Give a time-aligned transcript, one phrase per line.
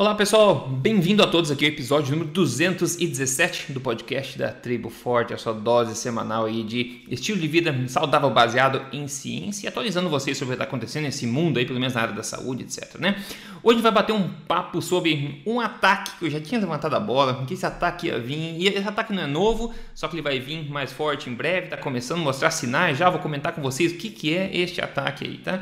[0.00, 5.34] Olá pessoal, bem-vindo a todos aqui ao episódio número 217 do podcast da Tribo Forte,
[5.34, 10.08] a sua dose semanal aí de estilo de vida saudável baseado em ciência e atualizando
[10.08, 12.62] vocês sobre o que está acontecendo nesse mundo aí, pelo menos na área da saúde,
[12.62, 13.22] etc, né?
[13.62, 16.96] Hoje a gente vai bater um papo sobre um ataque que eu já tinha levantado
[16.96, 20.14] a bola, que esse ataque ia vir, e esse ataque não é novo, só que
[20.14, 23.52] ele vai vir mais forte em breve, está começando a mostrar sinais, já vou comentar
[23.52, 25.60] com vocês o que, que é este ataque aí, tá?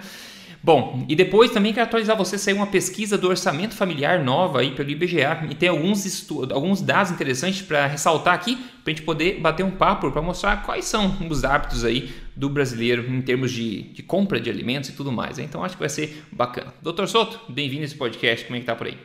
[0.62, 4.72] Bom, e depois também quero atualizar você, saiu uma pesquisa do orçamento familiar nova aí
[4.72, 9.40] pelo IBGA e tem alguns, alguns dados interessantes para ressaltar aqui, para a gente poder
[9.40, 13.82] bater um papo, para mostrar quais são os hábitos aí do brasileiro em termos de,
[13.92, 15.38] de compra de alimentos e tudo mais.
[15.38, 15.44] Né?
[15.44, 16.74] Então acho que vai ser bacana.
[16.82, 18.98] Doutor Soto, bem-vindo a esse podcast, como é que tá por aí?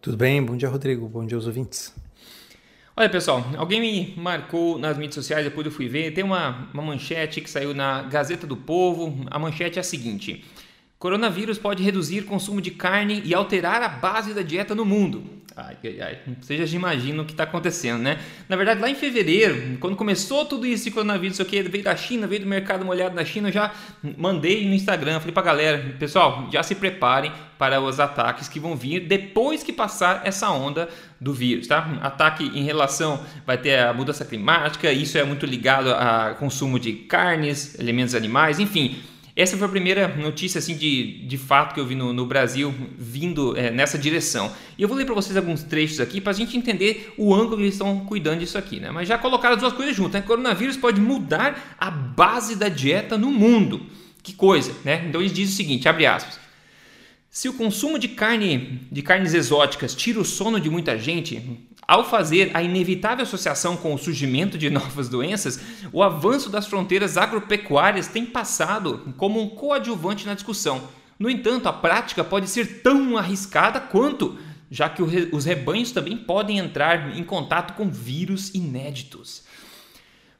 [0.00, 1.94] Tudo bem, bom dia Rodrigo, bom dia aos ouvintes.
[3.00, 6.82] Olha pessoal, alguém me marcou nas mídias sociais, depois eu fui ver, tem uma, uma
[6.82, 9.24] manchete que saiu na Gazeta do Povo.
[9.30, 10.44] A manchete é a seguinte:
[11.00, 15.24] Coronavírus pode reduzir consumo de carne e alterar a base da dieta no mundo.
[15.56, 16.18] Ai, ai, ai.
[16.38, 18.18] Vocês já imaginam o que está acontecendo, né?
[18.46, 21.96] Na verdade, lá em fevereiro, quando começou tudo isso de coronavírus, o que veio da
[21.96, 23.72] China, veio do mercado molhado da China, eu já
[24.18, 28.76] mandei no Instagram, falei pra galera, pessoal, já se preparem para os ataques que vão
[28.76, 30.86] vir depois que passar essa onda
[31.18, 31.98] do vírus, tá?
[32.02, 36.92] Ataque em relação vai ter a mudança climática, isso é muito ligado a consumo de
[36.92, 38.98] carnes, elementos animais, enfim,
[39.36, 42.74] essa foi a primeira notícia assim de, de fato que eu vi no, no Brasil
[42.98, 44.52] vindo é, nessa direção.
[44.76, 47.56] E eu vou ler para vocês alguns trechos aqui para a gente entender o ângulo
[47.56, 48.80] que eles estão cuidando disso aqui.
[48.80, 48.90] Né?
[48.90, 50.20] Mas já colocaram as duas coisas juntas.
[50.20, 50.26] Né?
[50.26, 53.86] Coronavírus pode mudar a base da dieta no mundo.
[54.22, 55.06] Que coisa, né?
[55.08, 56.38] Então eles dizem o seguinte, abre aspas.
[57.30, 61.40] Se o consumo de carne, de carnes exóticas tira o sono de muita gente,
[61.90, 65.60] ao fazer a inevitável associação com o surgimento de novas doenças,
[65.92, 70.82] o avanço das fronteiras agropecuárias tem passado como um coadjuvante na discussão.
[71.18, 74.38] No entanto, a prática pode ser tão arriscada quanto,
[74.70, 79.42] já que os rebanhos também podem entrar em contato com vírus inéditos.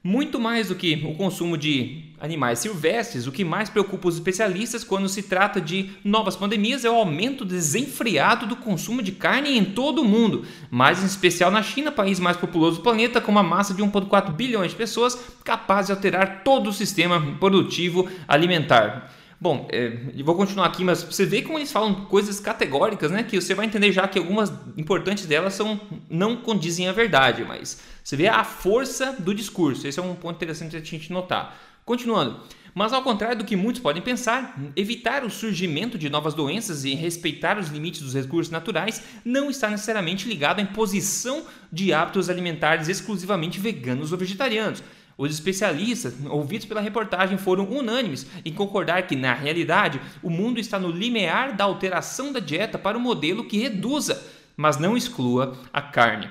[0.03, 4.83] Muito mais do que o consumo de animais silvestres, o que mais preocupa os especialistas
[4.83, 9.65] quando se trata de novas pandemias é o aumento desenfreado do consumo de carne em
[9.65, 13.43] todo o mundo, mais em especial na China, país mais populoso do planeta, com uma
[13.43, 19.20] massa de 1,4 bilhões de pessoas, capaz de alterar todo o sistema produtivo alimentar.
[19.41, 23.23] Bom, é, vou continuar aqui, mas você vê como eles falam coisas categóricas, né?
[23.23, 25.81] Que você vai entender já que algumas importantes delas são
[26.11, 29.87] não condizem à verdade, mas você vê a força do discurso.
[29.87, 31.59] Esse é um ponto interessante a gente notar.
[31.87, 32.39] Continuando.
[32.75, 36.95] Mas ao contrário do que muitos podem pensar, evitar o surgimento de novas doenças e
[36.95, 42.89] respeitar os limites dos recursos naturais não está necessariamente ligado à imposição de hábitos alimentares
[42.89, 44.85] exclusivamente veganos ou vegetarianos.
[45.21, 50.79] Os especialistas, ouvidos pela reportagem, foram unânimes em concordar que, na realidade, o mundo está
[50.79, 54.27] no limiar da alteração da dieta para um modelo que reduza,
[54.57, 56.31] mas não exclua, a carne.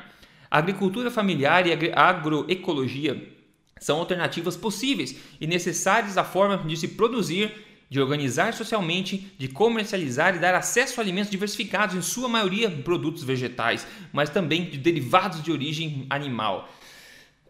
[0.50, 3.32] A agricultura familiar e a agroecologia
[3.80, 7.52] são alternativas possíveis e necessárias à forma de se produzir,
[7.92, 13.24] de organizar socialmente, de comercializar e dar acesso a alimentos diversificados, em sua maioria produtos
[13.24, 16.68] vegetais, mas também de derivados de origem animal.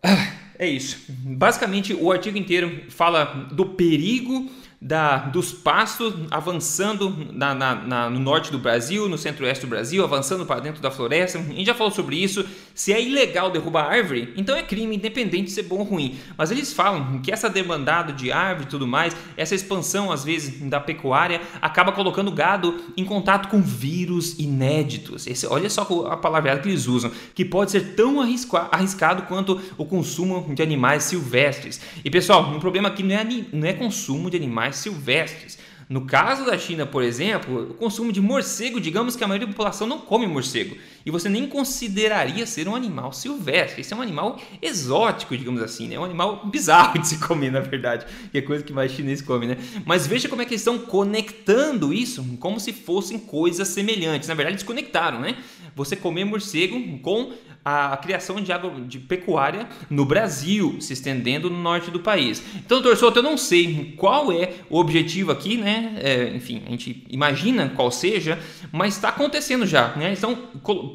[0.04, 0.98] Ah, é isso.
[1.10, 4.52] Basicamente, o artigo inteiro fala do perigo
[4.82, 10.04] da, dos pastos avançando na, na, na, no norte do Brasil, no centro-oeste do Brasil,
[10.04, 11.38] avançando para dentro da floresta.
[11.38, 12.46] A gente já falou sobre isso.
[12.74, 16.18] Se é ilegal derrubar árvore, então é crime, independente de ser bom ou ruim.
[16.38, 20.62] Mas eles falam que essa demandada de árvore e tudo mais, essa expansão às vezes
[20.70, 25.28] da pecuária, acaba colocando o gado em contato com vírus inéditos.
[25.28, 29.84] Esse, olha só a palavra que eles usam, que pode ser tão arriscado quanto o
[29.84, 31.82] consumo de animais silvestres.
[32.04, 35.58] E pessoal, um problema aqui não é, não é consumo de animais animais silvestres.
[35.90, 39.54] No caso da China, por exemplo, o consumo de morcego, digamos que a maioria da
[39.54, 43.82] população não come morcego, e você nem consideraria ser um animal silvestre.
[43.82, 45.96] Esse é um animal exótico, digamos assim, né?
[45.96, 49.20] É um animal bizarro de se comer, na verdade, que é coisa que mais chinês
[49.20, 49.58] come, né?
[49.84, 54.30] Mas veja como é que eles estão conectando isso como se fossem coisas semelhantes.
[54.30, 55.38] Na verdade, eles conectaram, né?
[55.76, 57.34] Você comer morcego com
[57.64, 62.42] a criação de água de pecuária no Brasil, se estendendo no norte do país.
[62.56, 65.94] Então, doutor eu não sei qual é o objetivo aqui, né?
[65.98, 68.40] É, enfim, a gente imagina qual seja,
[68.72, 70.14] mas está acontecendo já, né?
[70.14, 70.36] Estão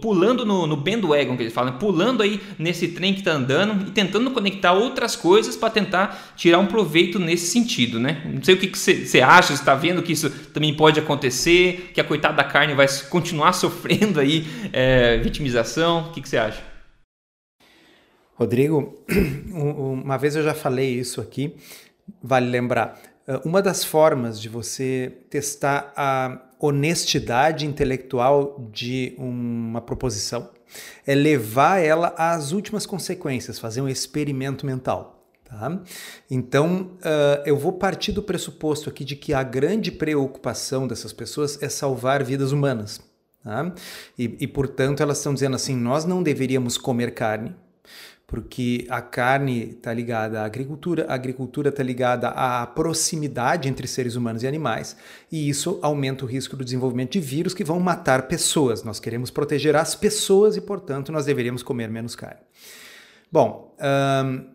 [0.01, 3.91] pulando no, no bandwagon, que eles falam, pulando aí nesse trem que está andando e
[3.91, 8.23] tentando conectar outras coisas para tentar tirar um proveito nesse sentido, né?
[8.25, 12.01] Não sei o que você acha, você está vendo que isso também pode acontecer, que
[12.01, 16.63] a coitada da carne vai continuar sofrendo aí é, vitimização, o que você acha?
[18.35, 19.05] Rodrigo,
[19.53, 21.57] uma vez eu já falei isso aqui,
[22.23, 23.01] vale lembrar.
[23.27, 30.51] Eh, uma das formas de você testar a honestidade intelectual de uma proposição,
[31.07, 35.29] é levar ela às últimas consequências, fazer um experimento mental.
[35.45, 35.81] Tá?
[36.31, 41.63] Então, uh, eu vou partir do pressuposto aqui de que a grande preocupação dessas pessoas
[41.63, 43.01] é salvar vidas humanas.
[43.45, 43.75] Tá?
[44.19, 47.55] E, e, portanto, elas estão dizendo assim: nós não deveríamos comer carne,
[48.27, 54.17] porque a carne está ligada à agricultura, a agricultura está ligada à proximidade entre seres
[54.17, 54.97] humanos e animais,
[55.31, 58.83] e isso aumenta o risco do desenvolvimento de vírus que vão matar pessoas.
[58.83, 62.41] Nós queremos proteger as pessoas e, portanto, nós deveríamos comer menos carne.
[63.31, 63.77] Bom,
[64.25, 64.47] um,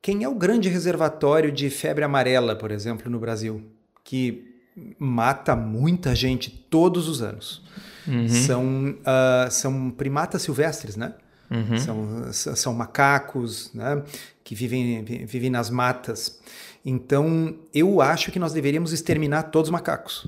[0.00, 3.64] quem é o grande reservatório de febre amarela, por exemplo, no Brasil,
[4.04, 4.54] que
[4.96, 7.64] mata muita gente todos os anos?
[8.08, 8.28] Uhum.
[8.28, 11.12] São, uh, são primatas silvestres, né?
[11.50, 11.78] Uhum.
[11.78, 14.02] São, são macacos né,
[14.44, 16.40] que vivem, vivem nas matas.
[16.84, 20.26] Então, eu acho que nós deveríamos exterminar todos os macacos.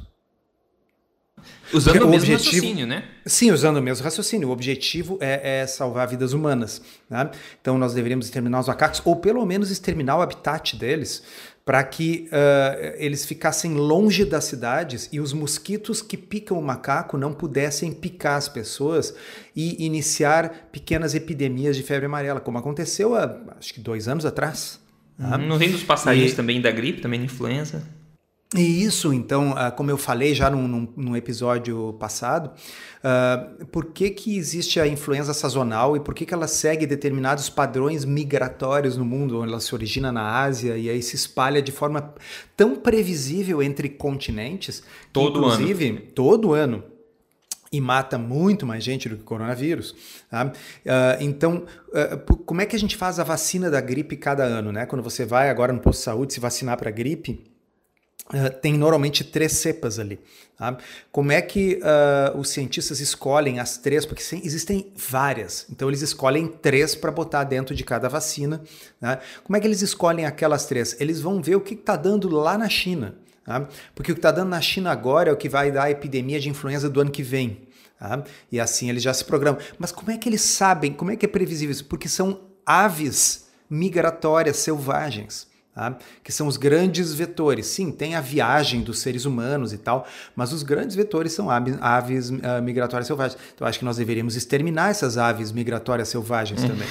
[1.73, 3.05] Usando Porque o, mesmo objetivo, raciocínio, né?
[3.25, 4.49] Sim, usando o mesmo raciocínio.
[4.49, 6.83] O objetivo é, é salvar vidas humanas.
[7.09, 7.31] Né?
[7.61, 11.23] Então, nós deveríamos exterminar os macacos, ou pelo menos exterminar o habitat deles,
[11.71, 17.17] para que uh, eles ficassem longe das cidades e os mosquitos que picam o macaco
[17.17, 19.15] não pudessem picar as pessoas
[19.55, 24.81] e iniciar pequenas epidemias de febre amarela, como aconteceu há acho que dois anos atrás.
[25.17, 25.39] Tá?
[25.39, 26.35] No reino dos passarinhos e...
[26.35, 27.85] também da gripe, também da influenza.
[28.57, 32.51] E isso, então, ah, como eu falei já num, num, num episódio passado,
[32.99, 37.49] uh, por que, que existe a influenza sazonal e por que, que ela segue determinados
[37.49, 41.71] padrões migratórios no mundo, onde ela se origina na Ásia e aí se espalha de
[41.71, 42.13] forma
[42.57, 44.83] tão previsível entre continentes,
[45.13, 46.01] todo inclusive ano.
[46.13, 46.83] todo ano
[47.73, 49.95] e mata muito mais gente do que o coronavírus.
[50.29, 50.47] Tá?
[50.47, 50.51] Uh,
[51.21, 54.73] então, uh, como é que a gente faz a vacina da gripe cada ano?
[54.73, 54.87] Né?
[54.87, 57.50] Quando você vai agora no posto de saúde se vacinar para gripe,
[58.33, 60.21] Uh, tem normalmente três cepas ali.
[60.57, 60.77] Tá?
[61.11, 64.07] Como é que uh, os cientistas escolhem as três?
[64.07, 65.67] Porque sim, existem várias.
[65.71, 68.63] Então eles escolhem três para botar dentro de cada vacina.
[69.01, 69.19] Né?
[69.43, 71.01] Como é que eles escolhem aquelas três?
[71.01, 73.17] Eles vão ver o que está dando lá na China.
[73.45, 73.67] Tá?
[73.95, 76.39] Porque o que está dando na China agora é o que vai dar a epidemia
[76.39, 77.67] de influenza do ano que vem.
[77.99, 78.23] Tá?
[78.53, 79.61] E assim eles já se programam.
[79.79, 80.93] Mas como é que eles sabem?
[80.93, 81.87] Como é que é previsível isso?
[81.87, 85.50] Porque são aves migratórias selvagens.
[85.73, 85.97] Tá?
[86.25, 87.67] que são os grandes vetores.
[87.67, 91.77] Sim, tem a viagem dos seres humanos e tal, mas os grandes vetores são aves,
[91.81, 93.41] aves uh, migratórias selvagens.
[93.55, 96.89] Então, acho que nós deveríamos exterminar essas aves migratórias selvagens também.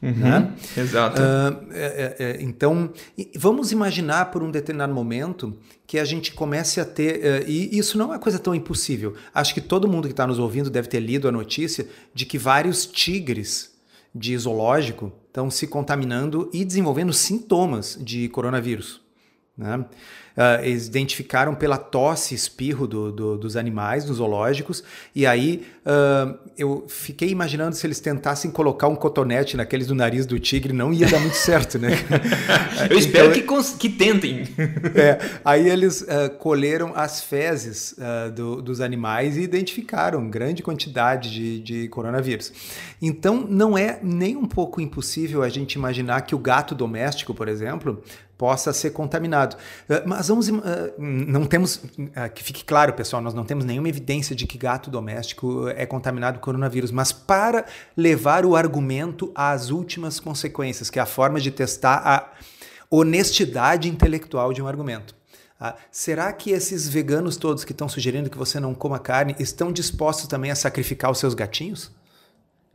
[0.00, 0.52] Uhum, né?
[0.76, 1.20] Exato.
[1.20, 2.92] Uh, é, é, então,
[3.34, 5.56] vamos imaginar por um determinado momento
[5.86, 7.16] que a gente comece a ter.
[7.16, 9.14] Uh, e isso não é uma coisa tão impossível.
[9.34, 12.36] Acho que todo mundo que está nos ouvindo deve ter lido a notícia de que
[12.38, 13.73] vários tigres
[14.14, 19.00] de zoológico estão se contaminando e desenvolvendo sintomas de coronavírus.
[19.56, 19.78] Né?
[19.78, 24.82] Uh, eles identificaram pela tosse, espirro do, do, dos animais, dos zoológicos,
[25.14, 30.26] e aí uh, eu fiquei imaginando se eles tentassem colocar um cotonete naqueles do nariz
[30.26, 31.90] do tigre, não ia dar muito certo, né?
[32.90, 34.44] eu espero então, que, que tentem.
[34.94, 37.96] é, aí eles uh, colheram as fezes
[38.34, 42.52] do, dos animais e identificaram grande quantidade de, de coronavírus.
[43.00, 47.48] Então não é nem um pouco impossível a gente imaginar que o gato doméstico, por
[47.48, 48.02] exemplo,
[48.36, 49.56] possa ser contaminado.
[49.88, 50.50] Eh, mas vamos,
[50.98, 51.82] não temos,
[52.34, 56.38] que fique claro, pessoal, nós não temos nenhuma evidência de que gato doméstico é contaminado
[56.38, 57.64] com coronavírus, mas para
[57.96, 62.32] levar o argumento às últimas consequências, que é a forma de testar a
[62.90, 65.14] honestidade intelectual de um argumento.
[65.58, 69.72] Ah, será que esses veganos todos que estão sugerindo que você não coma carne estão
[69.72, 71.90] dispostos também a sacrificar os seus gatinhos?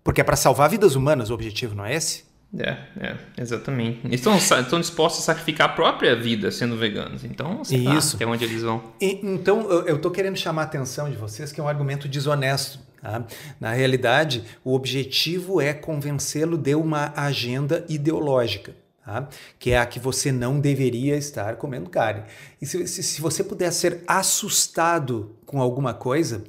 [0.04, 2.30] Porque é para salvar vidas humanas o objetivo, não é esse?
[2.58, 4.00] É, é, exatamente.
[4.06, 7.24] Eles estão, estão dispostos a sacrificar a própria vida sendo veganos.
[7.24, 8.18] Então, Isso.
[8.18, 8.82] Lá, é onde eles vão.
[9.00, 12.80] E, então, eu estou querendo chamar a atenção de vocês que é um argumento desonesto.
[13.02, 13.26] Tá?
[13.60, 18.76] Na realidade, o objetivo é convencê-lo de uma agenda ideológica.
[19.04, 19.28] Tá?
[19.58, 22.24] Que é a que você não deveria estar comendo carne.
[22.62, 26.44] E se, se, se você puder ser assustado com alguma coisa,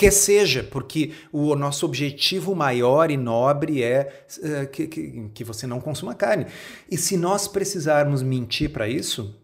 [0.00, 5.66] que seja, porque o nosso objetivo maior e nobre é uh, que, que, que, você
[5.66, 6.46] não consuma carne.
[6.90, 9.38] E se nós precisarmos mentir para isso,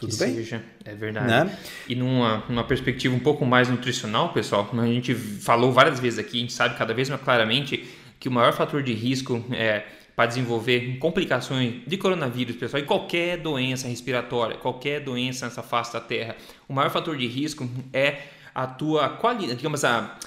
[0.00, 0.34] tudo que bem.
[0.34, 1.26] Seja, é verdade.
[1.26, 1.58] Né?
[1.86, 6.38] E numa, numa perspectiva um pouco mais nutricional, pessoal, a gente falou várias vezes aqui,
[6.38, 7.84] a gente sabe cada vez mais claramente
[8.18, 9.84] que o maior fator de risco é
[10.16, 16.00] para desenvolver complicações de coronavírus, pessoal, e qualquer doença respiratória, qualquer doença nessa face da
[16.00, 16.36] Terra,
[16.68, 18.22] o maior fator de risco é
[18.54, 20.18] a tua qualidade, digamos, a,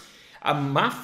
[0.43, 0.91] a má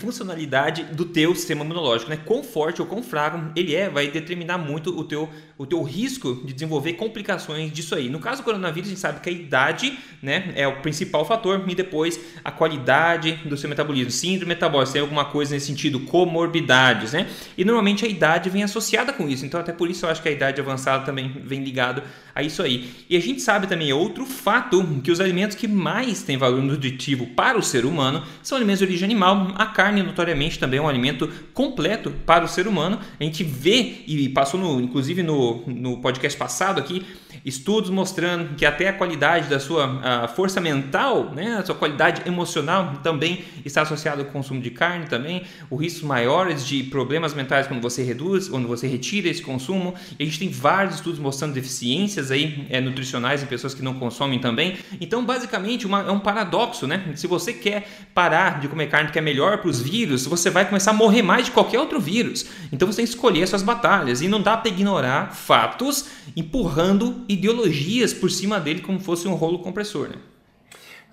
[0.00, 2.16] funcionalidade do teu sistema imunológico, né?
[2.16, 6.42] Quão forte ou quão fraco ele é, vai determinar muito o teu, o teu risco
[6.44, 8.08] de desenvolver complicações disso aí.
[8.08, 11.62] No caso do coronavírus, a gente sabe que a idade, né, é o principal fator
[11.68, 17.12] e depois a qualidade do seu metabolismo, síndrome metabólica, tem alguma coisa nesse sentido, comorbidades,
[17.12, 17.28] né?
[17.56, 19.46] E normalmente a idade vem associada com isso.
[19.46, 22.02] Então até por isso eu acho que a idade avançada também vem ligado
[22.34, 22.90] a isso aí.
[23.08, 27.26] E a gente sabe também outro fato que os alimentos que mais têm valor nutritivo
[27.28, 29.52] para o ser humano são alimentos de origem animal.
[29.54, 32.98] A carne, notoriamente, também é um alimento completo para o ser humano.
[33.18, 37.04] A gente vê, e passou no, inclusive no, no podcast passado aqui,
[37.44, 42.94] estudos mostrando que até a qualidade da sua força mental, né, a sua qualidade emocional
[43.02, 47.80] também está associada ao consumo de carne também, o riscos maiores de problemas mentais quando
[47.80, 49.94] você reduz, quando você retira esse consumo.
[50.18, 53.94] E a gente tem vários estudos mostrando deficiências aí é, nutricionais em pessoas que não
[53.94, 54.76] consomem também.
[55.00, 57.12] Então, basicamente, uma, é um paradoxo, né?
[57.14, 60.66] Se você quer parar de comer carne que é melhor para os vírus, você vai
[60.66, 62.46] começar a morrer mais de qualquer outro vírus.
[62.72, 66.06] Então, você tem que escolher suas batalhas e não dá para ignorar fatos
[66.36, 70.16] empurrando ideologias por cima dele como fosse um rolo compressor, né?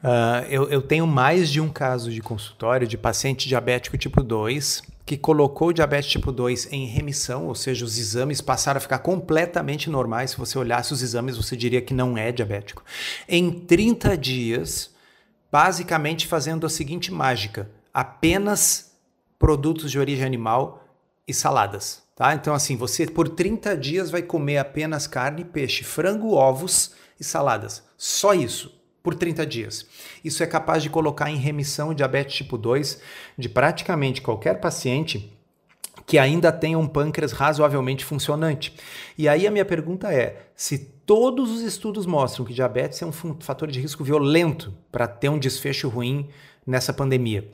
[0.04, 4.84] Uh, eu, eu, tenho mais de um caso de consultório de paciente diabético tipo 2
[5.04, 9.00] que colocou o diabetes tipo 2 em remissão, ou seja, os exames passaram a ficar
[9.00, 10.32] completamente normais.
[10.32, 12.84] Se você olhasse os exames, você diria que não é diabético.
[13.28, 14.94] Em 30 dias,
[15.52, 18.92] basicamente fazendo a seguinte mágica: apenas
[19.40, 20.86] produtos de origem animal
[21.28, 22.07] e saladas.
[22.18, 22.34] Tá?
[22.34, 27.84] Então, assim, você por 30 dias vai comer apenas carne, peixe, frango, ovos e saladas.
[27.96, 29.86] Só isso, por 30 dias.
[30.26, 33.00] Isso é capaz de colocar em remissão o diabetes tipo 2
[33.38, 35.32] de praticamente qualquer paciente
[36.08, 38.76] que ainda tenha um pâncreas razoavelmente funcionante.
[39.16, 43.12] E aí a minha pergunta é: se todos os estudos mostram que diabetes é um
[43.12, 46.30] fator de risco violento para ter um desfecho ruim
[46.66, 47.48] nessa pandemia,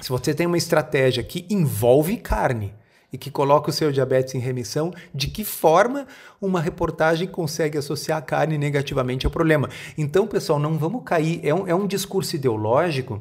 [0.00, 2.72] se você tem uma estratégia que envolve carne,
[3.12, 6.06] e que coloca o seu diabetes em remissão, de que forma
[6.40, 9.68] uma reportagem consegue associar a carne negativamente ao problema.
[9.98, 11.40] Então, pessoal, não vamos cair.
[11.42, 13.20] É um, é um discurso ideológico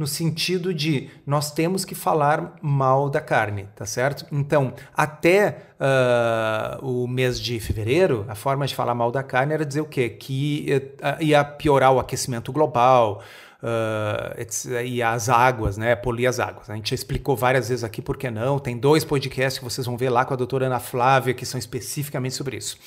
[0.00, 4.24] no sentido de nós temos que falar mal da carne, tá certo?
[4.32, 9.66] Então, até uh, o mês de fevereiro, a forma de falar mal da carne era
[9.66, 10.08] dizer o quê?
[10.08, 13.22] Que uh, ia piorar o aquecimento global,
[13.62, 15.94] uh, e as águas, né?
[15.94, 16.68] Polir as águas.
[16.70, 18.58] A gente já explicou várias vezes aqui por que não.
[18.58, 21.58] Tem dois podcasts que vocês vão ver lá com a doutora Ana Flávia que são
[21.58, 22.78] especificamente sobre isso.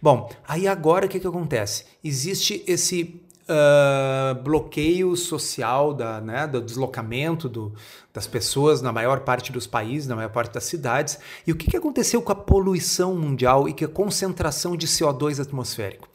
[0.00, 1.84] Bom, aí agora o que, que acontece?
[2.02, 7.72] Existe esse Uh, bloqueio social da, né, do deslocamento do,
[8.12, 11.18] das pessoas na maior parte dos países, na maior parte das cidades.
[11.46, 15.40] E o que, que aconteceu com a poluição mundial e com a concentração de CO2
[15.40, 16.06] atmosférico?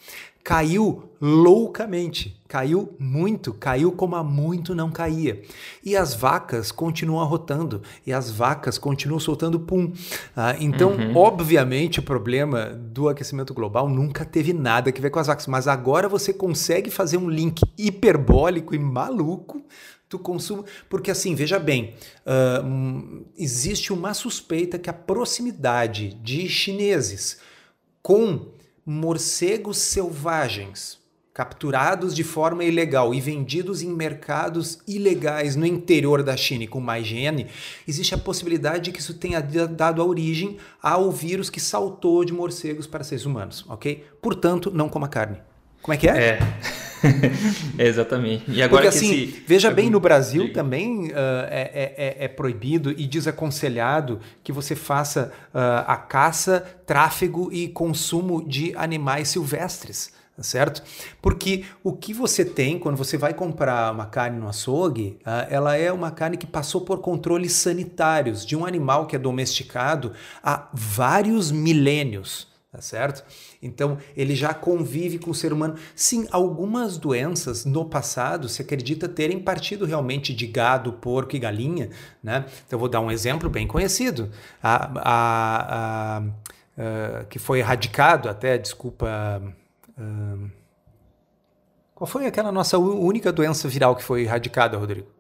[0.43, 5.41] Caiu loucamente, caiu muito, caiu como há muito não caía.
[5.81, 9.93] E as vacas continuam arrotando, e as vacas continuam soltando pum.
[10.35, 11.15] Ah, então, uhum.
[11.15, 15.65] obviamente, o problema do aquecimento global nunca teve nada a ver com as vacas, mas
[15.65, 19.62] agora você consegue fazer um link hiperbólico e maluco
[20.09, 21.95] do consumo, porque assim, veja bem,
[22.27, 27.39] uh, existe uma suspeita que a proximidade de chineses
[28.01, 28.52] com
[28.86, 31.02] morcegos selvagens
[31.34, 36.80] capturados de forma ilegal e vendidos em mercados ilegais no interior da China e com
[36.80, 37.48] má higiene,
[37.88, 42.32] existe a possibilidade de que isso tenha dado a origem ao vírus que saltou de
[42.32, 44.06] morcegos para seres humanos, ok?
[44.22, 45.40] Portanto, não coma carne.
[45.84, 46.18] Como é que é?
[46.18, 46.40] É.
[47.78, 48.46] é exatamente.
[48.48, 49.44] E agora Porque, assim, esse...
[49.46, 50.54] veja bem, no Brasil Diga.
[50.54, 51.13] também uh,
[51.50, 58.48] é, é, é, proibido e desaconselhado que você faça uh, a caça, tráfego e consumo
[58.48, 60.13] de animais silvestres.
[60.38, 60.82] Tá certo?
[61.22, 65.75] Porque o que você tem quando você vai comprar uma carne no açougue, uh, ela
[65.75, 70.70] é uma carne que passou por controles sanitários de um animal que é domesticado há
[70.74, 73.24] vários milênios tá certo?
[73.62, 75.75] Então, ele já convive com o ser humano.
[75.96, 81.92] Sim, algumas doenças no passado se acredita terem partido realmente de gado, porco e galinha,
[82.24, 82.46] né?
[82.65, 84.32] Então, eu vou dar um exemplo bem conhecido.
[84.62, 86.24] A, a, a,
[87.22, 89.39] a que foi erradicado até, desculpa...
[91.94, 95.12] qual foi aquela nossa única doença viral que foi erradicada, Rodrigo?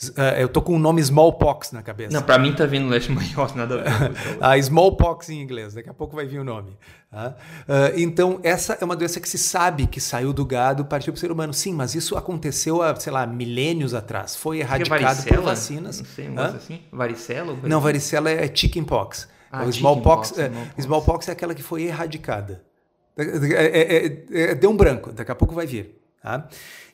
[0.00, 2.12] Uh, eu tô com o nome smallpox na cabeça.
[2.12, 4.16] Não, para mim tá vindo leishmaniose, nada a ver.
[4.40, 6.76] a smallpox em inglês, daqui a pouco vai vir o nome.
[7.10, 7.34] Tá?
[7.62, 11.18] Uh, então, essa é uma doença que se sabe que saiu do gado, partiu para
[11.18, 11.52] o ser humano.
[11.52, 14.36] Sim, mas isso aconteceu há, sei lá, milênios atrás.
[14.36, 15.98] Foi erradicado por vacinas.
[15.98, 16.80] Não sei, um assim?
[16.92, 17.56] Varicela?
[17.64, 19.28] Não, varicela é chickenpox.
[19.50, 20.84] Ah, o smallpox, smallpox, é, smallpox.
[20.84, 22.62] smallpox é aquela que foi erradicada.
[23.16, 25.98] É, é, é, é, deu um branco, daqui a pouco vai vir.
[26.22, 26.48] Tá?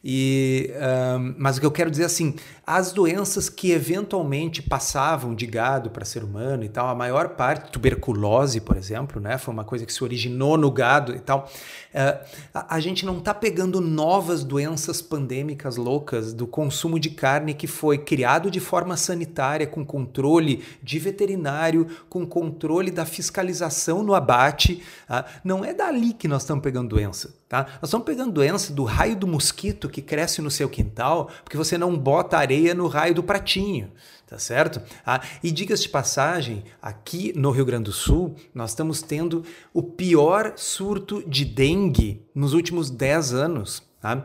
[0.06, 0.70] E,
[1.18, 2.34] um, mas o que eu quero dizer assim,
[2.66, 7.72] as doenças que eventualmente passavam de gado para ser humano e tal, a maior parte,
[7.72, 11.50] tuberculose, por exemplo, né, foi uma coisa que se originou no gado e tal.
[11.94, 17.54] Uh, a, a, gente não está pegando novas doenças pandêmicas loucas do consumo de carne
[17.54, 24.14] que foi criado de forma sanitária, com controle de veterinário, com controle da fiscalização no
[24.14, 24.82] abate.
[25.08, 27.34] Uh, não é dali que nós estamos pegando doença.
[27.48, 27.66] Tá?
[27.80, 31.78] Nós estamos pegando doença do raio do mosquito que cresce no seu quintal porque você
[31.78, 33.92] não bota areia no raio do pratinho.
[34.26, 34.80] Tá certo?
[35.06, 39.82] Ah, e dicas de passagem, aqui no Rio Grande do Sul, nós estamos tendo o
[39.82, 43.82] pior surto de dengue nos últimos 10 anos.
[44.00, 44.16] Tá?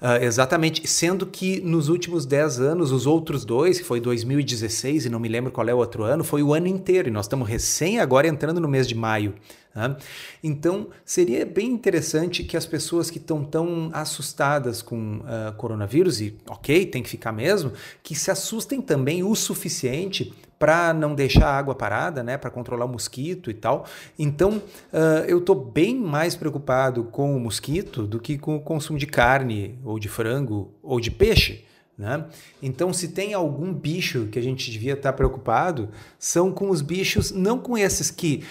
[0.00, 5.08] Uh, exatamente, sendo que nos últimos 10 anos, os outros dois, que foi 2016 e
[5.08, 7.48] não me lembro qual é o outro ano, foi o ano inteiro, e nós estamos
[7.48, 9.34] recém agora entrando no mês de maio.
[9.78, 9.96] Tá?
[10.42, 16.36] Então, seria bem interessante que as pessoas que estão tão assustadas com uh, coronavírus, e
[16.48, 21.56] ok, tem que ficar mesmo, que se assustem também o suficiente para não deixar a
[21.56, 23.86] água parada, né, para controlar o mosquito e tal.
[24.18, 24.56] Então,
[24.92, 29.06] uh, eu estou bem mais preocupado com o mosquito do que com o consumo de
[29.06, 31.64] carne, ou de frango, ou de peixe.
[31.96, 32.24] Né?
[32.60, 36.82] Então, se tem algum bicho que a gente devia estar tá preocupado, são com os
[36.82, 38.44] bichos, não com esses que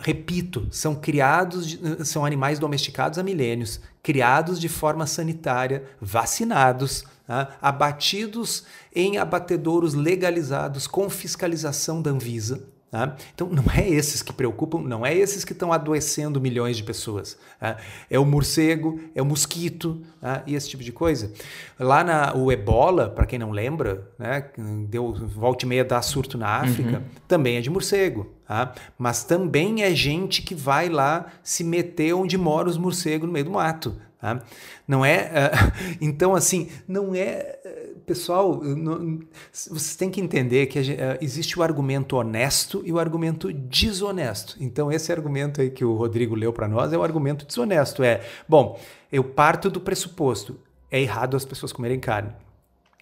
[0.00, 7.56] repito, são criados, são animais domesticados há milênios, criados de forma sanitária, vacinados, tá?
[7.60, 12.71] abatidos em abatedouros legalizados com fiscalização da Anvisa.
[12.92, 13.16] Tá?
[13.34, 17.38] Então, não é esses que preocupam, não é esses que estão adoecendo milhões de pessoas.
[17.58, 17.78] Tá?
[18.10, 20.42] É o morcego, é o mosquito tá?
[20.46, 21.32] e esse tipo de coisa.
[21.80, 24.44] Lá na, o ebola, para quem não lembra, né,
[24.90, 27.04] deu volta e meia dar surto na África, uhum.
[27.26, 28.30] também é de morcego.
[28.46, 28.74] Tá?
[28.98, 33.46] Mas também é gente que vai lá se meter onde moram os morcegos no meio
[33.46, 33.96] do mato.
[34.22, 34.40] Tá?
[34.86, 35.30] Não é.
[35.30, 37.58] Uh, então, assim, não é.
[38.06, 39.20] Pessoal, não,
[39.52, 40.84] vocês têm que entender que uh,
[41.20, 44.56] existe o argumento honesto e o argumento desonesto.
[44.60, 48.02] Então, esse argumento aí que o Rodrigo leu para nós é o argumento desonesto.
[48.02, 48.80] É, bom,
[49.10, 50.58] eu parto do pressuposto,
[50.90, 52.30] é errado as pessoas comerem carne.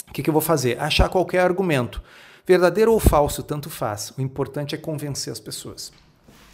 [0.09, 0.81] O que, que eu vou fazer?
[0.81, 2.03] Achar qualquer argumento.
[2.47, 4.13] Verdadeiro ou falso, tanto faz.
[4.19, 5.93] O importante é convencer as pessoas.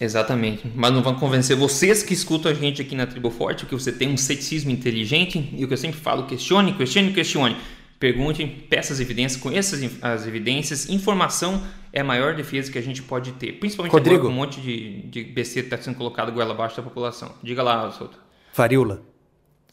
[0.00, 0.70] Exatamente.
[0.74, 3.90] Mas não vão convencer vocês que escutam a gente aqui na Tribo Forte que você
[3.90, 7.56] tem um ceticismo inteligente e o que eu sempre falo, questione, questione, questione.
[7.98, 10.88] Pergunte, peça as evidências, conheça as evidências.
[10.88, 13.52] Informação é a maior defesa que a gente pode ter.
[13.52, 14.16] Principalmente Rodrigo.
[14.16, 17.34] agora com um monte de, de besteira que está sendo colocado goela abaixo da população.
[17.42, 18.18] Diga lá, Souto.
[18.54, 19.02] Varíola.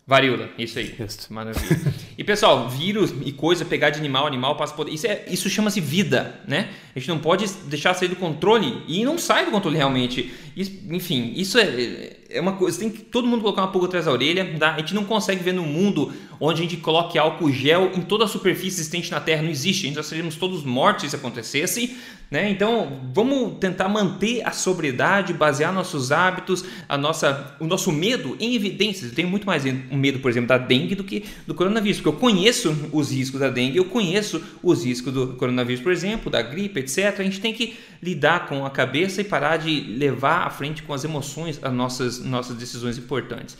[0.05, 0.93] Varíola, isso aí.
[0.99, 1.33] Isso.
[1.33, 1.93] Maravilha.
[2.17, 4.91] e pessoal, vírus e coisa, pegar de animal, animal passa poder.
[4.91, 6.69] Isso, é, isso chama-se vida, né?
[6.93, 10.33] A gente não pode deixar sair do controle e não sai do controle realmente.
[10.55, 12.79] Isso, enfim, isso é, é uma coisa.
[12.79, 14.57] Tem que todo mundo colocar uma pulga atrás da orelha.
[14.59, 14.73] Tá?
[14.73, 18.25] A gente não consegue ver no mundo onde a gente coloque álcool gel em toda
[18.25, 19.43] a superfície existente na Terra.
[19.43, 19.85] Não existe.
[19.85, 21.95] A gente já seríamos todos mortos se acontecesse.
[22.33, 22.49] Né?
[22.49, 28.55] Então, vamos tentar manter a sobriedade, basear nossos hábitos, a nossa, o nosso medo em
[28.55, 29.11] evidências.
[29.11, 32.19] Eu tenho muito mais medo, por exemplo, da dengue do que do coronavírus, porque eu
[32.19, 36.79] conheço os riscos da dengue, eu conheço os riscos do coronavírus, por exemplo, da gripe,
[36.79, 37.19] etc.
[37.19, 40.91] A gente tem que lidar com a cabeça e parar de levar à frente com
[40.91, 43.57] as emoções as nossas, nossas decisões importantes.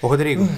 [0.00, 0.48] Ô Rodrigo, uh,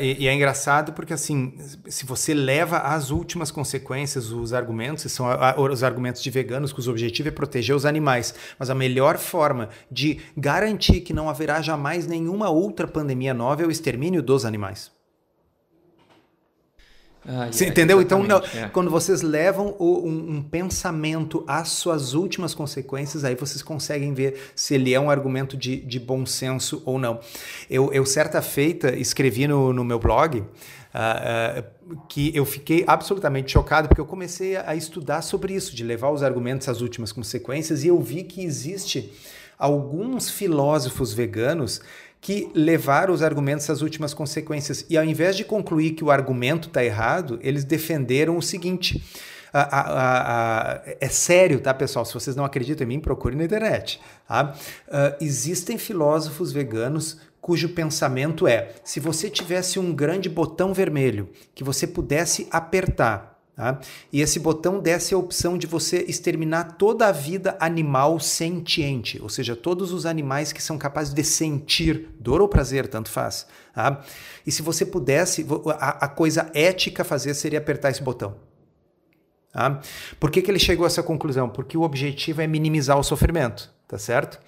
[0.00, 1.54] e, e, é engraçado porque assim,
[1.88, 6.72] se você leva às últimas consequências os argumentos, são a, a, os argumentos de veganos,
[6.72, 11.62] cujo objetivo é proteger os animais, mas a melhor forma de garantir que não haverá
[11.62, 14.99] jamais nenhuma outra pandemia nova é o extermínio dos animais.
[17.32, 18.02] Ah, Você entendeu?
[18.02, 18.68] Então, não, é.
[18.72, 24.50] quando vocês levam o, um, um, pensamento às suas últimas consequências, aí vocês conseguem ver
[24.56, 27.20] se ele é um argumento de, de bom senso ou não.
[27.70, 30.42] Eu, eu certa feita, escrevi no, no meu blog.
[30.92, 31.60] Uh,
[31.92, 36.10] uh, que eu fiquei absolutamente chocado porque eu comecei a estudar sobre isso, de levar
[36.10, 39.12] os argumentos às últimas consequências, e eu vi que existe
[39.56, 41.80] alguns filósofos veganos
[42.20, 44.84] que levaram os argumentos às últimas consequências.
[44.88, 49.02] E ao invés de concluir que o argumento está errado, eles defenderam o seguinte.
[49.52, 52.04] A, a, a, é sério, tá, pessoal?
[52.04, 54.00] Se vocês não acreditam em mim, procure na internet.
[54.28, 54.54] Tá?
[54.86, 61.64] Uh, existem filósofos veganos cujo pensamento é: se você tivesse um grande botão vermelho que
[61.64, 63.29] você pudesse apertar
[63.60, 63.78] Tá?
[64.10, 69.28] E esse botão desse a opção de você exterminar toda a vida animal sentiente, ou
[69.28, 73.46] seja, todos os animais que são capazes de sentir dor ou prazer, tanto faz.
[73.74, 74.00] Tá?
[74.46, 75.46] E se você pudesse,
[75.78, 78.34] a, a, coisa ética a fazer seria apertar esse botão.
[79.52, 79.78] Tá?
[80.18, 81.46] Por que, que ele chegou a essa conclusão?
[81.46, 84.40] Porque o objetivo é minimizar o sofrimento, tá certo?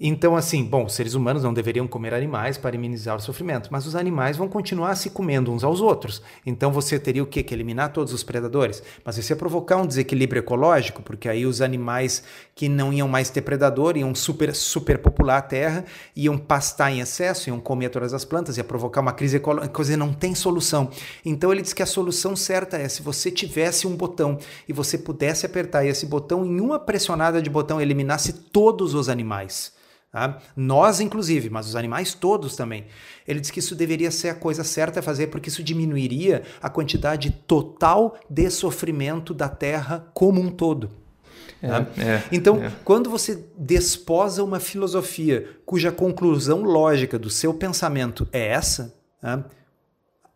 [0.00, 3.84] Então, assim, bom, os seres humanos não deveriam comer animais para minimizar o sofrimento, mas
[3.84, 6.22] os animais vão continuar se comendo uns aos outros.
[6.46, 7.42] Então você teria o quê?
[7.42, 8.80] Que eliminar todos os predadores.
[9.04, 12.22] Mas isso ia provocar um desequilíbrio ecológico, porque aí os animais
[12.54, 15.84] que não iam mais ter predador iam super, superpopular a terra,
[16.14, 19.96] iam pastar em excesso, iam comer todas as plantas, ia provocar uma crise ecológica, coisa
[19.96, 20.90] não tem solução.
[21.24, 24.96] Então ele diz que a solução certa é se você tivesse um botão e você
[24.96, 29.76] pudesse apertar esse botão em uma pressionada de botão eliminasse todos os animais.
[30.10, 30.38] Tá?
[30.56, 32.86] Nós, inclusive, mas os animais todos também.
[33.26, 36.70] Ele diz que isso deveria ser a coisa certa a fazer, porque isso diminuiria a
[36.70, 40.88] quantidade total de sofrimento da Terra como um todo.
[41.62, 41.86] É, tá?
[41.98, 42.72] é, então, é.
[42.84, 49.44] quando você desposa uma filosofia cuja conclusão lógica do seu pensamento é essa, tá?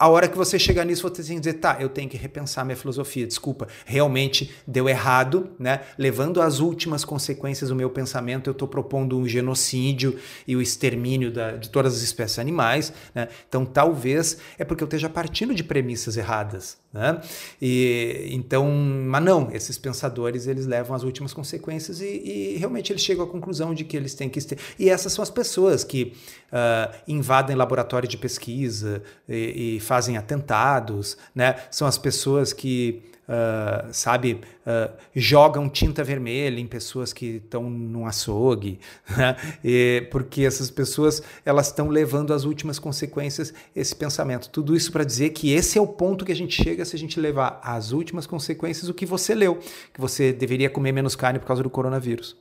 [0.02, 2.64] A hora que você chegar nisso, você tem que dizer, tá, eu tenho que repensar
[2.64, 5.82] minha filosofia, desculpa, realmente deu errado, né?
[5.96, 11.30] Levando às últimas consequências o meu pensamento, eu estou propondo um genocídio e o extermínio
[11.30, 13.28] da, de todas as espécies animais, né?
[13.48, 17.20] Então, talvez é porque eu esteja partindo de premissas erradas, né?
[17.60, 18.68] E, então,
[19.06, 23.28] mas não, esses pensadores, eles levam às últimas consequências e, e realmente eles chegam à
[23.28, 24.40] conclusão de que eles têm que...
[24.80, 26.14] E essas são as pessoas que
[26.48, 31.56] uh, invadem laboratório de pesquisa e, e fazem atentados, né?
[31.70, 38.04] São as pessoas que Uh, sabe, uh, jogam tinta vermelha em pessoas que estão num
[38.04, 38.80] açougue,
[39.16, 39.36] né?
[39.64, 44.50] e, porque essas pessoas elas estão levando às últimas consequências esse pensamento.
[44.50, 46.98] Tudo isso para dizer que esse é o ponto que a gente chega se a
[46.98, 49.60] gente levar às últimas consequências o que você leu,
[49.94, 52.36] que você deveria comer menos carne por causa do coronavírus.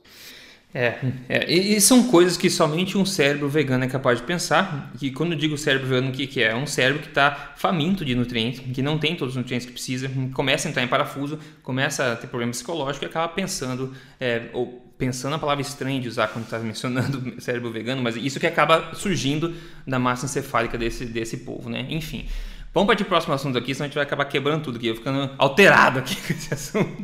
[0.74, 4.90] É, é, e são coisas que somente um cérebro vegano é capaz de pensar.
[5.00, 6.48] E quando eu digo cérebro vegano, o que, que é?
[6.48, 9.72] É um cérebro que está faminto de nutrientes, que não tem todos os nutrientes que
[9.72, 14.48] precisa, começa a entrar em parafuso, começa a ter problema psicológico e acaba pensando, é,
[14.54, 18.46] ou pensando a palavra estranha de usar quando está mencionando cérebro vegano, mas isso que
[18.46, 19.54] acaba surgindo
[19.86, 21.86] da massa encefálica desse, desse povo, né?
[21.90, 22.26] Enfim.
[22.74, 24.86] Vamos partir para o próximo assunto aqui, senão a gente vai acabar quebrando tudo aqui,
[24.86, 27.02] eu ficando alterado aqui com esse assunto.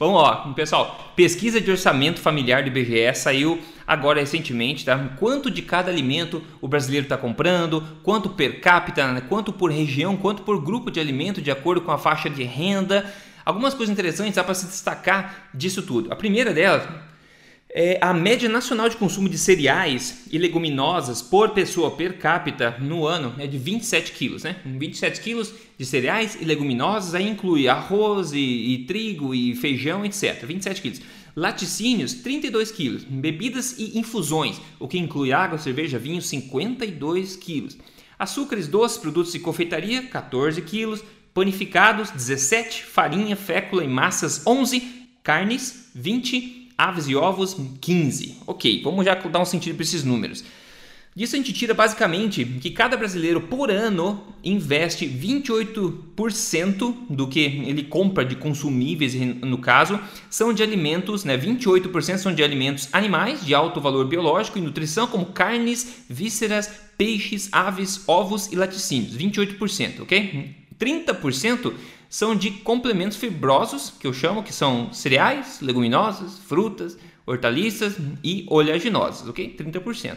[0.00, 1.12] Vamos lá, pessoal.
[1.14, 4.98] Pesquisa de orçamento familiar do IBGE saiu agora recentemente, tá?
[5.16, 9.20] Quanto de cada alimento o brasileiro está comprando, quanto per capita, né?
[9.20, 13.06] quanto por região, quanto por grupo de alimento, de acordo com a faixa de renda.
[13.44, 16.12] Algumas coisas interessantes dá para se destacar disso tudo.
[16.12, 16.82] A primeira delas
[17.78, 23.06] é, a média nacional de consumo de cereais e leguminosas por pessoa per capita no
[23.06, 24.56] ano é de 27 quilos, né?
[24.64, 30.46] 27 quilos de cereais e leguminosas, aí inclui arroz e, e trigo e feijão, etc.
[30.46, 31.02] 27 quilos.
[31.36, 33.04] Laticínios, 32 quilos.
[33.04, 37.76] Bebidas e infusões, o que inclui água, cerveja, vinho, 52 quilos.
[38.18, 41.04] Açúcares, doces, produtos de confeitaria, 14 quilos.
[41.34, 42.84] Panificados, 17.
[42.84, 44.82] Farinha, fécula e massas, 11.
[45.22, 48.38] Carnes, 20 aves e ovos 15.
[48.46, 50.44] Ok, vamos já dar um sentido para esses números.
[51.16, 57.84] Disso a gente tira basicamente que cada brasileiro por ano investe 28% do que ele
[57.84, 61.38] compra de consumíveis, no caso, são de alimentos, né?
[61.38, 67.48] 28% são de alimentos animais de alto valor biológico e nutrição, como carnes, vísceras, peixes,
[67.50, 69.16] aves, ovos e laticínios.
[69.16, 70.54] 28%, ok?
[70.78, 71.72] 30%
[72.16, 79.28] são de complementos fibrosos, que eu chamo, que são cereais, leguminosas, frutas, hortaliças e oleaginosas,
[79.28, 79.54] ok?
[79.54, 80.16] 30%.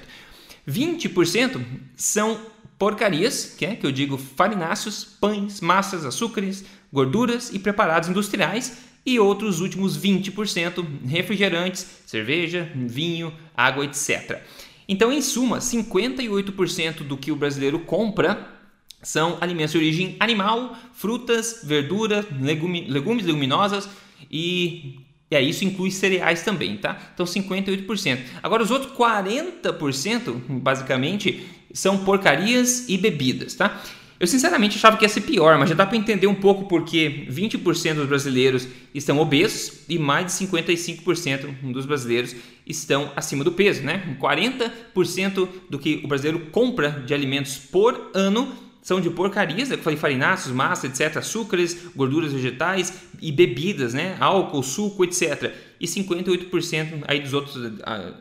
[0.66, 1.62] 20%
[1.98, 2.40] são
[2.78, 9.20] porcarias, que é que eu digo farináceos, pães, massas, açúcares, gorduras e preparados industriais, e
[9.20, 14.42] outros últimos 20% refrigerantes, cerveja, vinho, água, etc.
[14.88, 18.58] Então, em suma, 58% do que o brasileiro compra
[19.02, 23.90] são alimentos de origem animal, frutas, verduras, legume, legumes, leguminosas
[24.30, 25.00] e,
[25.32, 26.98] e aí isso inclui cereais também, tá?
[27.14, 28.20] Então 58%.
[28.44, 33.82] Agora os outros 40%, basicamente, são porcarias e bebidas, tá?
[34.20, 37.26] Eu sinceramente achava que ia ser pior, mas já dá para entender um pouco porque
[37.30, 42.36] 20% dos brasileiros estão obesos e mais de 55% dos brasileiros
[42.68, 44.18] estão acima do peso, né?
[44.20, 49.98] 40% do que o brasileiro compra de alimentos por ano são de porcarias, eu falei
[49.98, 55.54] farináceos, massa, etc, açúcares, gorduras vegetais e bebidas, né, álcool, suco, etc.
[55.80, 57.56] E 58% aí dos outros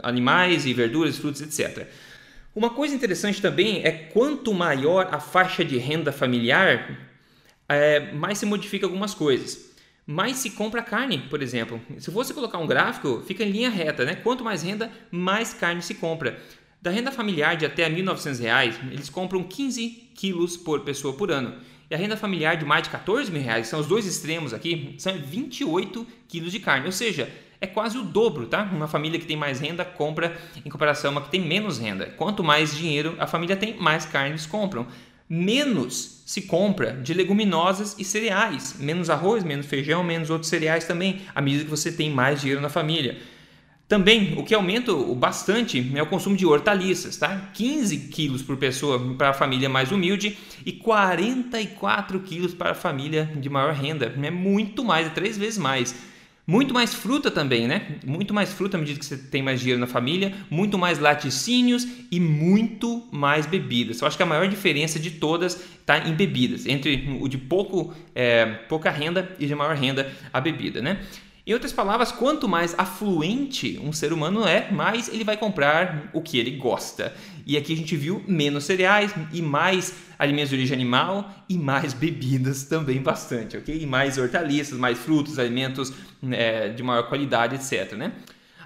[0.03, 1.87] animais e verduras, frutos, etc.
[2.55, 6.99] Uma coisa interessante também é quanto maior a faixa de renda familiar,
[7.69, 9.69] é, mais se modifica algumas coisas.
[10.05, 11.81] Mais se compra carne, por exemplo.
[11.99, 14.17] Se você colocar um gráfico, fica em linha reta, né?
[14.17, 16.41] Quanto mais renda, mais carne se compra.
[16.81, 21.55] Da renda familiar de até 1.900 reais, eles compram 15 quilos por pessoa por ano.
[21.89, 24.95] e a renda familiar de mais de 14 mil reais, são os dois extremos aqui,
[24.99, 26.87] são 28 quilos de carne.
[26.87, 28.65] Ou seja, é quase o dobro, tá?
[28.65, 32.07] Uma família que tem mais renda compra em comparação a uma que tem menos renda.
[32.17, 34.89] Quanto mais dinheiro a família tem, mais carne eles compram.
[35.31, 41.23] Menos se compra de leguminosas e cereais, menos arroz, menos feijão, menos outros cereais também,
[41.35, 43.19] à medida que você tem mais dinheiro na família.
[43.89, 47.51] Também, o que aumenta bastante é o consumo de hortaliças, tá?
[47.55, 53.33] 15 quilos por pessoa para a família mais humilde e 44 quilos para a família
[53.37, 54.15] de maior renda.
[54.23, 55.95] É muito mais, é três vezes mais.
[56.47, 57.97] Muito mais fruta também, né?
[58.05, 61.87] Muito mais fruta à medida que você tem mais dinheiro na família, muito mais laticínios
[62.11, 64.01] e muito mais bebidas.
[64.01, 67.95] Eu acho que a maior diferença de todas está em bebidas, entre o de pouco,
[68.15, 71.01] é, pouca renda e de maior renda a bebida, né?
[71.49, 76.21] Em outras palavras, quanto mais afluente um ser humano é, mais ele vai comprar o
[76.21, 77.15] que ele gosta.
[77.47, 81.95] E aqui a gente viu menos cereais e mais alimentos de origem animal e mais
[81.95, 83.81] bebidas também bastante, ok?
[83.81, 85.91] E mais hortaliças, mais frutos, alimentos
[86.31, 88.13] é, de maior qualidade, etc, né?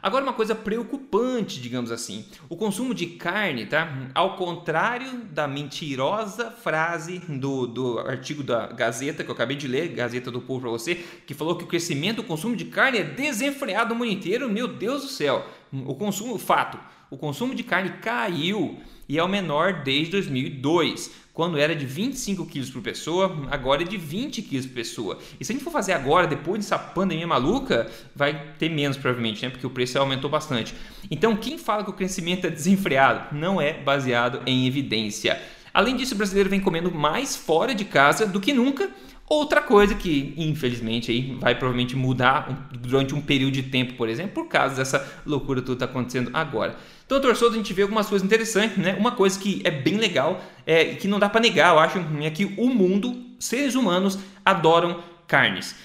[0.03, 4.11] Agora, uma coisa preocupante, digamos assim: o consumo de carne, tá?
[4.13, 9.89] Ao contrário da mentirosa frase do, do artigo da Gazeta, que eu acabei de ler,
[9.91, 13.05] Gazeta do Povo para você, que falou que o crescimento do consumo de carne é
[13.05, 14.51] desenfreado no mundo inteiro.
[14.51, 15.47] Meu Deus do céu!
[15.73, 21.59] O consumo, fato, o consumo de carne caiu e é o menor desde 2002 quando
[21.59, 25.19] era de 25 quilos por pessoa, agora é de 20 quilos por pessoa.
[25.41, 29.43] E se a gente for fazer agora, depois dessa pandemia maluca, vai ter menos provavelmente,
[29.43, 29.51] né?
[29.51, 30.75] Porque o preço aumentou bastante.
[31.11, 35.41] Então, quem fala que o crescimento é desenfreado não é baseado em evidência.
[35.73, 38.91] Além disso, o brasileiro vem comendo mais fora de casa do que nunca.
[39.33, 44.35] Outra coisa que, infelizmente, aí vai provavelmente mudar durante um período de tempo, por exemplo,
[44.35, 46.77] por causa dessa loucura tudo está acontecendo agora.
[47.07, 48.95] Então, torcedor, a gente vê algumas coisas interessantes, né?
[48.99, 52.29] Uma coisa que é bem legal, é que não dá para negar, eu acho, é
[52.29, 55.77] que o mundo, seres humanos, adoram carnes.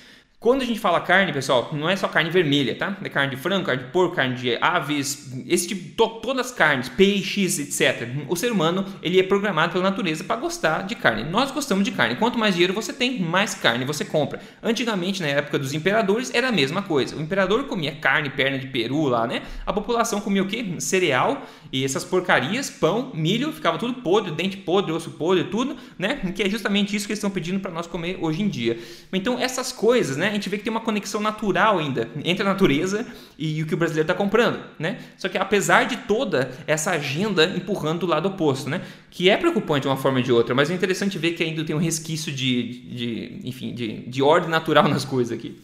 [0.48, 2.96] Quando a gente fala carne, pessoal, não é só carne vermelha, tá?
[3.04, 6.52] É carne de frango, carne de porco, carne de aves, esse tipo, to, todas as
[6.54, 8.08] carnes, peixes, etc.
[8.30, 11.26] O ser humano, ele é programado pela natureza para gostar de carne.
[11.26, 12.16] Nós gostamos de carne.
[12.16, 14.40] Quanto mais dinheiro você tem, mais carne você compra.
[14.64, 17.18] Antigamente, na época dos imperadores, era a mesma coisa.
[17.18, 19.42] O imperador comia carne, perna de peru lá, né?
[19.66, 20.76] A população comia o quê?
[20.80, 26.16] Cereal e essas porcarias, pão, milho, ficava tudo podre, dente podre, osso podre, tudo, né?
[26.34, 28.80] Que é justamente isso que eles estão pedindo para nós comer hoje em dia.
[29.12, 30.37] Então, essas coisas, né?
[30.38, 33.06] Gente vê que tem uma conexão natural ainda entre a natureza
[33.38, 35.00] e o que o brasileiro está comprando, né?
[35.18, 38.84] Só que apesar de toda essa agenda empurrando do lado oposto, né?
[39.10, 41.66] Que é preocupante de uma forma ou de outra, mas é interessante ver que ainda
[41.66, 45.60] tem um resquício de, de enfim, de, de ordem natural nas coisas aqui.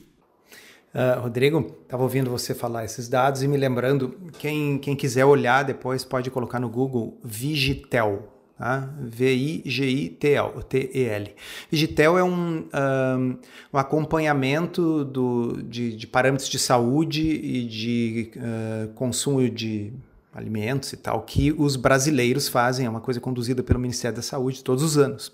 [0.94, 5.64] Uh, Rodrigo, estava ouvindo você falar esses dados e me lembrando, quem, quem quiser olhar
[5.64, 8.28] depois pode colocar no Google Vigitel,
[8.58, 8.90] Tá?
[9.02, 10.16] V-I-G-I-T-E-L.
[11.72, 13.38] Vigitel é um, um,
[13.74, 19.92] um acompanhamento do, de, de, parâmetros de saúde e de uh, consumo de
[20.34, 24.64] alimentos e tal, que os brasileiros fazem, é uma coisa conduzida pelo Ministério da Saúde
[24.64, 25.32] todos os anos.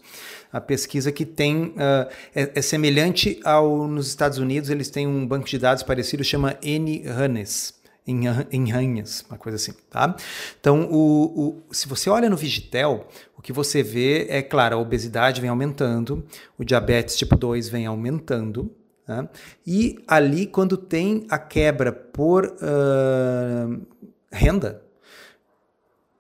[0.52, 5.28] A pesquisa que tem uh, é, é, semelhante ao nos Estados Unidos, eles têm um
[5.28, 10.16] banco de dados parecido, chama N-Hannes em, em ranhas, uma coisa assim, tá?
[10.60, 13.08] Então, o, o, se você olha no Vigitel,
[13.38, 16.26] o que você vê é, claro, a obesidade vem aumentando,
[16.58, 18.74] o diabetes tipo 2 vem aumentando,
[19.06, 19.30] tá?
[19.66, 23.88] e ali, quando tem a quebra por uh,
[24.32, 24.82] renda,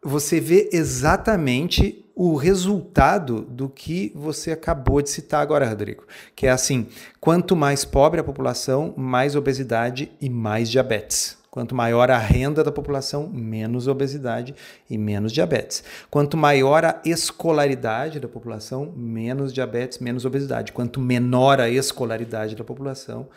[0.01, 6.49] você vê exatamente o resultado do que você acabou de citar agora, Rodrigo, que é
[6.49, 6.87] assim:
[7.19, 11.38] quanto mais pobre a população, mais obesidade e mais diabetes.
[11.51, 14.53] Quanto maior a renda da população, menos obesidade
[14.89, 15.83] e menos diabetes.
[16.09, 20.71] Quanto maior a escolaridade da população, menos diabetes, menos obesidade.
[20.71, 23.27] Quanto menor a escolaridade da população,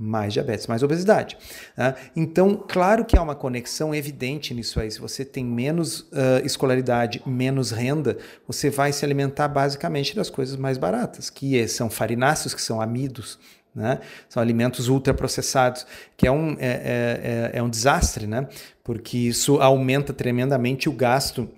[0.00, 1.36] mais diabetes, mais obesidade.
[1.76, 1.94] Né?
[2.16, 4.90] Então, claro que há uma conexão evidente nisso aí.
[4.90, 10.56] Se você tem menos uh, escolaridade, menos renda, você vai se alimentar basicamente das coisas
[10.56, 13.38] mais baratas, que são farináceos, que são amidos,
[13.74, 14.00] né?
[14.28, 18.48] São alimentos ultraprocessados, que é um, é, é, é, é um desastre, né?
[18.82, 21.48] porque isso aumenta tremendamente o gasto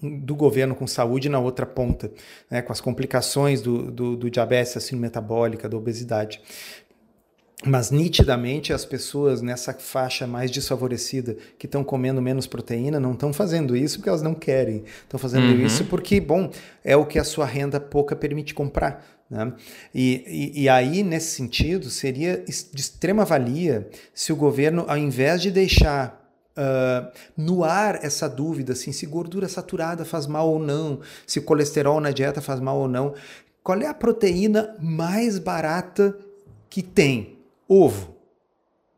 [0.00, 2.12] do governo com saúde na outra ponta,
[2.50, 2.62] né?
[2.62, 6.40] com as complicações do, do, do diabetes, assim, metabólica, da obesidade.
[7.66, 13.32] Mas nitidamente as pessoas nessa faixa mais desfavorecida que estão comendo menos proteína não estão
[13.32, 14.84] fazendo isso porque elas não querem.
[15.02, 15.64] Estão fazendo uhum.
[15.64, 16.50] isso porque, bom,
[16.84, 19.04] é o que a sua renda pouca permite comprar.
[19.34, 19.52] Né?
[19.92, 25.42] E, e, e, aí, nesse sentido, seria de extrema valia se o governo, ao invés
[25.42, 26.24] de deixar
[26.56, 32.00] uh, no ar essa dúvida assim, se gordura saturada faz mal ou não, se colesterol
[32.00, 33.12] na dieta faz mal ou não,
[33.60, 36.16] Qual é a proteína mais barata
[36.70, 37.38] que tem?
[37.66, 38.14] Ovo.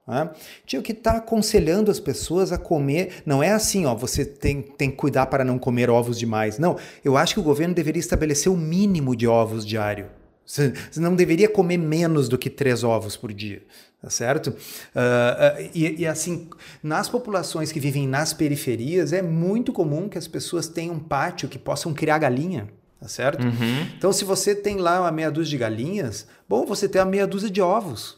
[0.06, 0.28] Né?
[0.66, 3.22] Tinha que estar tá aconselhando as pessoas a comer.
[3.24, 6.58] Não é assim, ó, você tem, tem que cuidar para não comer ovos demais.
[6.58, 10.10] Não, eu acho que o governo deveria estabelecer o um mínimo de ovos diário.
[10.46, 13.62] Você não deveria comer menos do que três ovos por dia,
[14.00, 14.50] tá certo?
[14.50, 16.48] Uh, uh, e, e, assim,
[16.80, 21.48] nas populações que vivem nas periferias, é muito comum que as pessoas tenham um pátio
[21.48, 22.68] que possam criar galinha,
[23.00, 23.42] tá certo?
[23.42, 23.86] Uhum.
[23.98, 27.26] Então, se você tem lá uma meia dúzia de galinhas, bom, você tem uma meia
[27.26, 28.16] dúzia de ovos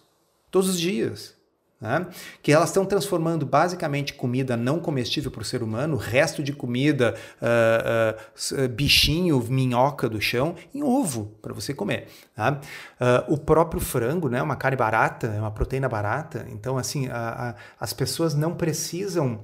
[0.50, 1.37] todos os dias.
[1.80, 2.08] Né?
[2.42, 7.14] que elas estão transformando basicamente comida não comestível para o ser humano, resto de comida,
[7.40, 12.08] uh, uh, bichinho, minhoca do chão, em ovo para você comer.
[12.34, 12.60] Tá?
[13.00, 17.50] Uh, o próprio frango, né, uma carne barata, é uma proteína barata, então assim a,
[17.50, 19.40] a, as pessoas não precisam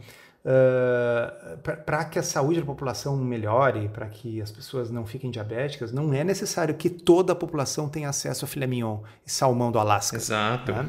[0.46, 5.90] Uh, para que a saúde da população melhore, para que as pessoas não fiquem diabéticas,
[5.90, 9.78] não é necessário que toda a população tenha acesso a filé mignon e salmão do
[9.78, 10.18] Alasca.
[10.18, 10.70] Exato.
[10.70, 10.84] Tá?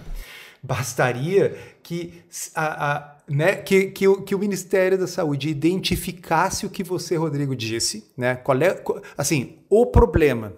[0.65, 2.23] Bastaria que,
[2.55, 7.15] a, a, né, que, que, o, que o Ministério da Saúde identificasse o que você,
[7.15, 8.11] Rodrigo, disse.
[8.17, 8.35] Né?
[8.35, 8.81] Qual é,
[9.17, 10.53] assim, o problema.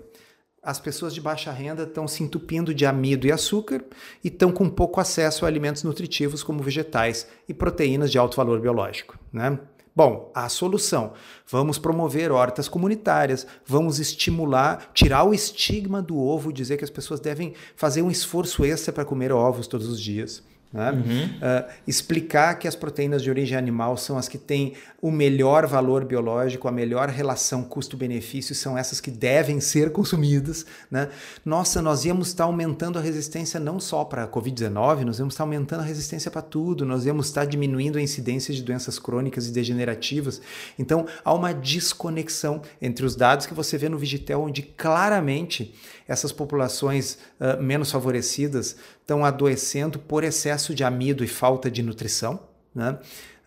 [0.63, 3.83] As pessoas de baixa renda estão se entupindo de amido e açúcar
[4.21, 8.59] e estão com pouco acesso a alimentos nutritivos como vegetais e proteínas de alto valor
[8.59, 9.17] biológico.
[9.31, 9.57] Né?
[9.97, 11.13] Bom, a solução:
[11.49, 17.19] vamos promover hortas comunitárias, vamos estimular, tirar o estigma do ovo, dizer que as pessoas
[17.19, 20.43] devem fazer um esforço extra para comer ovos todos os dias.
[20.71, 20.91] Né?
[20.91, 21.25] Uhum.
[21.25, 24.73] Uh, explicar que as proteínas de origem animal são as que têm
[25.07, 30.65] o melhor valor biológico, a melhor relação custo-benefício, são essas que devem ser consumidas.
[30.91, 31.07] Né?
[31.45, 35.45] Nossa, nós íamos estar aumentando a resistência não só para a Covid-19, nós íamos estar
[35.45, 39.51] aumentando a resistência para tudo, nós íamos estar diminuindo a incidência de doenças crônicas e
[39.51, 40.41] degenerativas.
[40.77, 45.73] Então, há uma desconexão entre os dados que você vê no Vigitel, onde claramente
[46.05, 52.56] essas populações uh, menos favorecidas estão adoecendo por excesso de amido e falta de nutrição,
[52.77, 52.97] né?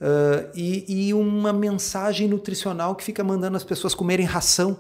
[0.01, 4.79] Uh, e, e, uma mensagem nutricional que fica mandando as pessoas comerem ração.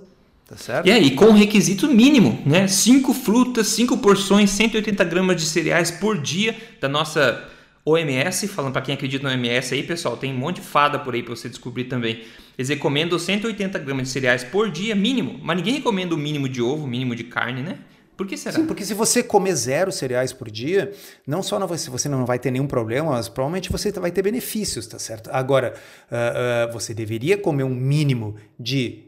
[0.48, 0.86] Tá certo?
[0.86, 2.66] E aí, com requisito mínimo, né?
[2.66, 7.44] Cinco frutas, cinco porções, 180 gramas de cereais por dia da nossa
[7.84, 11.14] OMS, falando para quem acredita no OMS aí, pessoal, tem um monte de fada por
[11.14, 12.24] aí para você descobrir também.
[12.58, 15.38] Eles recomendam 180 gramas de cereais por dia, mínimo.
[15.42, 17.78] Mas ninguém recomenda o mínimo de ovo, o mínimo de carne, né?
[18.20, 18.54] Por que será?
[18.54, 20.92] Sim, porque se você comer zero cereais por dia,
[21.26, 24.20] não só não vai, você não vai ter nenhum problema, mas provavelmente você vai ter
[24.20, 25.30] benefícios, tá certo?
[25.32, 25.72] Agora,
[26.12, 29.04] uh, uh, você deveria comer um mínimo de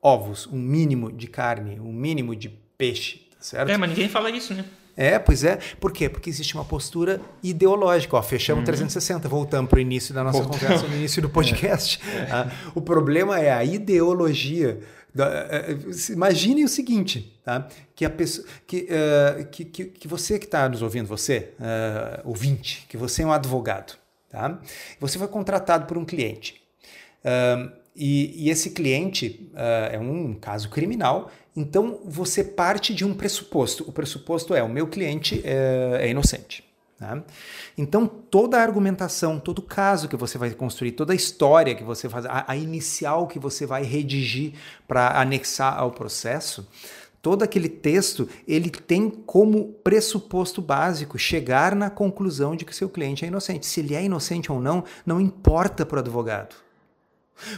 [0.00, 3.68] ovos, um mínimo de carne, um mínimo de peixe, tá certo?
[3.68, 4.64] É, mas ninguém fala isso, né?
[4.96, 5.58] É, pois é.
[5.80, 6.08] Por quê?
[6.08, 8.16] Porque existe uma postura ideológica.
[8.16, 8.66] Ó, fechamos uhum.
[8.66, 10.60] 360, voltamos para o início da nossa Voltamos.
[10.60, 11.98] conversa, no início do podcast.
[12.12, 12.30] É.
[12.30, 14.78] Ah, o problema é a ideologia
[15.18, 17.68] é, é, imagine o seguinte, tá?
[17.94, 22.28] que, a pessoa, que, uh, que, que, que, você que está nos ouvindo, você, uh,
[22.28, 23.98] ouvinte, que você é um advogado.
[24.30, 24.58] Tá?
[24.98, 26.62] Você foi contratado por um cliente.
[27.22, 29.52] Uh, e, e, esse cliente
[29.90, 33.84] é um caso criminal, então você parte de um pressuposto.
[33.86, 36.64] O pressuposto é: o meu cliente é inocente.
[37.02, 37.20] Tá?
[37.76, 41.82] Então, toda a argumentação, todo o caso que você vai construir, toda a história que
[41.82, 44.52] você faz, a, a inicial que você vai redigir
[44.86, 46.64] para anexar ao processo,
[47.20, 53.24] todo aquele texto, ele tem como pressuposto básico chegar na conclusão de que seu cliente
[53.24, 53.66] é inocente.
[53.66, 56.54] Se ele é inocente ou não, não importa para o advogado.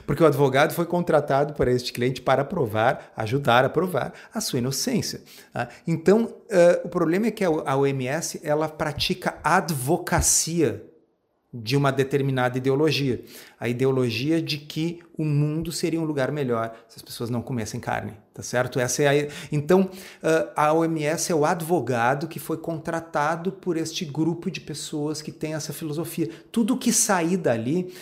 [0.07, 4.59] Porque o advogado foi contratado para este cliente para provar, ajudar a provar a sua
[4.59, 5.23] inocência.
[5.53, 5.69] Tá?
[5.87, 10.83] Então, uh, o problema é que a OMS ela pratica advocacia
[11.57, 13.23] de uma determinada ideologia.
[13.61, 17.79] A ideologia de que o mundo seria um lugar melhor se as pessoas não comessem
[17.79, 18.81] carne, tá certo?
[18.81, 19.29] Essa é a...
[19.53, 25.23] Então, uh, a OMS é o advogado que foi contratado por este grupo de pessoas
[25.23, 26.29] que tem essa filosofia.
[26.51, 27.95] Tudo que sair dali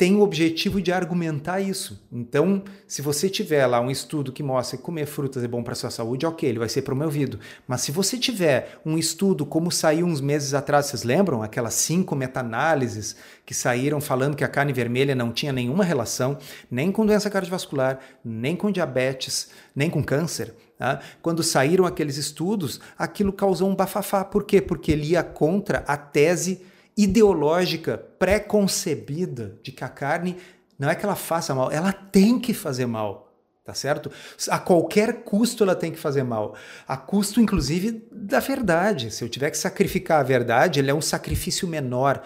[0.00, 2.02] tem o objetivo de argumentar isso.
[2.10, 5.74] Então, se você tiver lá um estudo que mostra que comer frutas é bom para
[5.74, 7.38] a sua saúde, ok, ele vai ser promovido.
[7.68, 11.42] Mas se você tiver um estudo como saiu uns meses atrás, vocês lembram?
[11.42, 16.38] Aquelas cinco meta-análises que saíram falando que a carne vermelha não tinha nenhuma relação
[16.70, 20.54] nem com doença cardiovascular, nem com diabetes, nem com câncer.
[20.78, 21.00] Tá?
[21.20, 24.24] Quando saíram aqueles estudos, aquilo causou um bafafá.
[24.24, 24.62] Por quê?
[24.62, 26.69] Porque ele ia contra a tese
[27.02, 30.36] ideológica pré-concebida de que a carne
[30.78, 33.28] não é que ela faça mal, ela tem que fazer mal.
[33.62, 34.10] Tá certo?
[34.48, 36.56] A qualquer custo ela tem que fazer mal.
[36.88, 39.12] A custo, inclusive, da verdade.
[39.12, 42.22] Se eu tiver que sacrificar a verdade, ele é um sacrifício menor.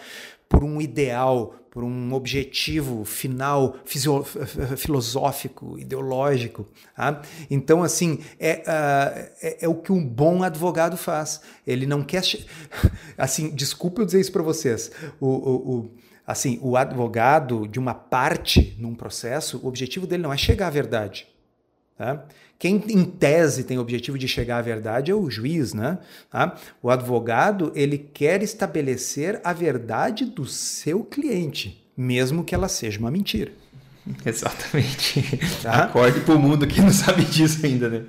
[0.54, 3.74] Por um ideal, por um objetivo final
[4.76, 6.64] filosófico, ideológico.
[6.96, 7.20] Tá?
[7.50, 11.40] Então, assim, é, uh, é, é, o que um bom advogado faz.
[11.66, 12.22] Ele não quer.
[13.18, 14.92] Assim, desculpa eu dizer isso para vocês.
[15.20, 15.90] O, o, o,
[16.26, 20.70] assim, o advogado de uma parte num processo, o objetivo dele não é chegar à
[20.70, 21.26] verdade.
[21.96, 22.24] Tá?
[22.58, 25.98] Quem, em tese, tem o objetivo de chegar à verdade é o juiz, né?
[26.30, 26.56] Tá?
[26.82, 33.10] O advogado, ele quer estabelecer a verdade do seu cliente, mesmo que ela seja uma
[33.10, 33.52] mentira.
[34.24, 35.38] Exatamente.
[35.62, 35.84] Tá?
[35.84, 38.02] Acorde para o mundo que não sabe disso ainda, né?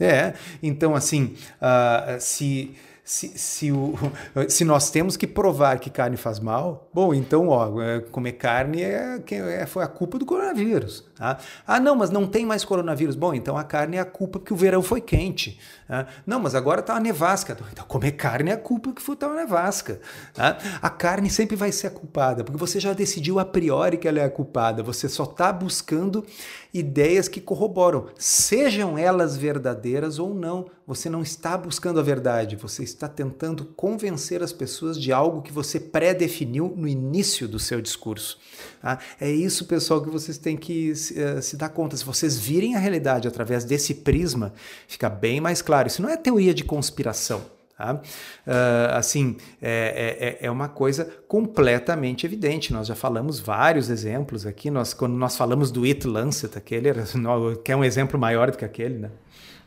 [0.00, 2.72] É, então assim, uh, se
[3.12, 3.92] se, se, o,
[4.48, 8.82] se nós temos que provar que carne faz mal, bom, então, ó, é, comer carne
[8.82, 11.04] é, é, foi a culpa do coronavírus.
[11.14, 11.36] Tá?
[11.66, 13.14] Ah, não, mas não tem mais coronavírus.
[13.14, 15.60] Bom, então a carne é a culpa porque o verão foi quente.
[15.86, 16.06] Tá?
[16.26, 17.54] Não, mas agora está uma nevasca.
[17.70, 20.00] Então comer carne é a culpa que foi uma nevasca.
[20.32, 20.56] Tá?
[20.80, 24.20] A carne sempre vai ser a culpada, porque você já decidiu a priori que ela
[24.20, 24.82] é a culpada.
[24.82, 26.24] Você só está buscando
[26.72, 30.66] ideias que corroboram, sejam elas verdadeiras ou não.
[30.86, 35.52] Você não está buscando a verdade, você está tentando convencer as pessoas de algo que
[35.52, 38.38] você pré-definiu no início do seu discurso.
[38.80, 38.98] Tá?
[39.20, 41.96] É isso, pessoal, que vocês têm que se, uh, se dar conta.
[41.96, 44.52] Se vocês virem a realidade através desse prisma,
[44.88, 45.88] fica bem mais claro.
[45.88, 47.42] Isso não é teoria de conspiração.
[47.82, 47.94] Tá?
[47.94, 52.72] Uh, assim, é, é, é, uma coisa completamente evidente.
[52.72, 54.70] Nós já falamos vários exemplos aqui.
[54.70, 57.02] Nós, quando nós falamos do It Lancet, aquele era,
[57.64, 59.10] que é um exemplo maior do que aquele, né?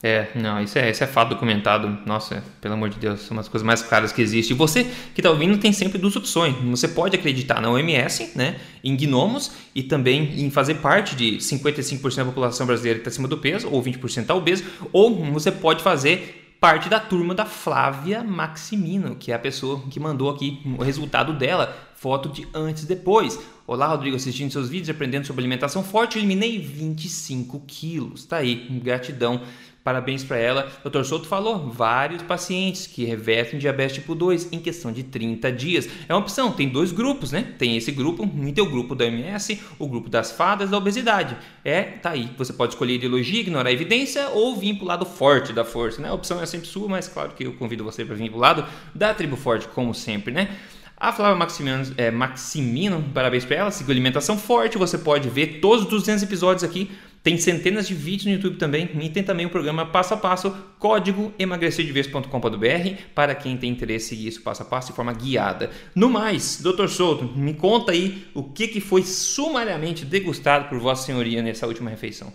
[0.01, 1.89] É, não, isso é, isso é fato documentado.
[2.05, 4.55] Nossa, pelo amor de Deus, são umas coisas mais claras que existem.
[4.55, 6.55] E você que está ouvindo tem sempre duas opções.
[6.69, 12.15] Você pode acreditar na OMS, né, em gnomos e também em fazer parte de 55%
[12.15, 14.63] da população brasileira que está acima do peso, ou 20% está obeso,
[14.93, 19.99] ou você pode fazer parte da turma da Flávia Maximino, que é a pessoa que
[19.99, 23.39] mandou aqui o resultado dela, foto de antes e depois.
[23.67, 28.25] Olá, Rodrigo, assistindo seus vídeos, aprendendo sobre alimentação forte, eliminei 25 quilos.
[28.25, 29.41] Tá aí, gratidão
[29.85, 30.71] Parabéns para ela.
[30.83, 31.03] Dr.
[31.03, 35.87] Souto falou: vários pacientes que revertem diabetes tipo 2 em questão de 30 dias.
[36.09, 37.53] É uma opção, tem dois grupos, né?
[37.59, 41.37] Tem esse grupo, tem o grupo da MS, o grupo das fadas da obesidade.
[41.63, 42.31] É, tá aí.
[42.35, 46.09] Você pode escolher ideologia, ignorar a evidência ou vir pro lado forte da força, né?
[46.09, 48.65] A opção é sempre sua, mas claro que eu convido você para vir pro lado
[48.95, 50.49] da tribo forte, como sempre, né?
[50.97, 54.77] A Flávia Maximino, é, Maximino parabéns para ela, seguiu alimentação forte.
[54.77, 56.89] Você pode ver todos os 200 episódios aqui
[57.25, 60.55] tem centenas de vídeos no YouTube também e tem também o programa passo a passo,
[60.77, 65.71] código emagrecerdeves.com.br para quem tem interesse em seguir isso passo a passo de forma guiada.
[65.95, 66.87] No mais, Dr.
[66.87, 71.89] Souto, me conta aí o que, que foi sumariamente degustado por Vossa Senhoria nessa última
[71.89, 72.31] refeição.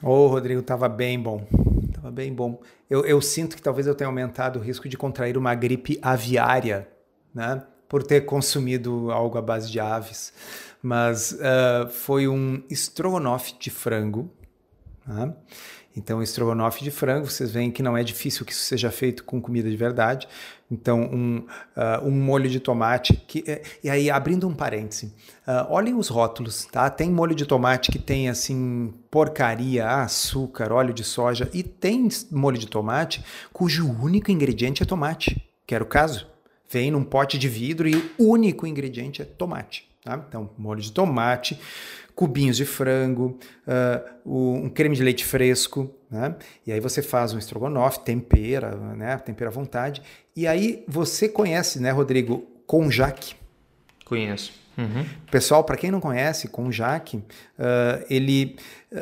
[0.00, 1.44] Ô, oh, Rodrigo, estava bem bom.
[1.88, 2.62] Estava bem bom.
[2.88, 6.86] Eu, eu sinto que talvez eu tenha aumentado o risco de contrair uma gripe aviária,
[7.34, 7.60] né?
[7.88, 10.32] Por ter consumido algo à base de aves
[10.82, 14.30] mas uh, foi um estrogonofe de frango.
[15.06, 15.32] Tá?
[15.94, 19.40] Então, estrogonofe de frango, vocês veem que não é difícil que isso seja feito com
[19.40, 20.26] comida de verdade.
[20.70, 21.38] Então, um,
[21.76, 23.14] uh, um molho de tomate.
[23.28, 25.12] Que, é, e aí, abrindo um parêntese,
[25.46, 26.88] uh, olhem os rótulos, tá?
[26.88, 31.50] Tem molho de tomate que tem, assim, porcaria, açúcar, óleo de soja.
[31.52, 33.22] E tem molho de tomate
[33.52, 36.26] cujo único ingrediente é tomate, que era o caso.
[36.70, 39.91] Vem num pote de vidro e o único ingrediente é tomate.
[40.04, 40.22] Tá?
[40.28, 41.58] Então, molho de tomate,
[42.14, 43.38] cubinhos de frango,
[44.26, 46.34] uh, um creme de leite fresco, né?
[46.66, 49.16] E aí você faz um estrogonofe, tempera, né?
[49.18, 50.02] Tempera à vontade.
[50.34, 53.34] E aí você conhece, né, Rodrigo, conjac?
[54.04, 54.52] Conheço.
[54.76, 55.04] Uhum.
[55.30, 57.22] Pessoal, para quem não conhece, conjac, uh,
[58.08, 58.56] ele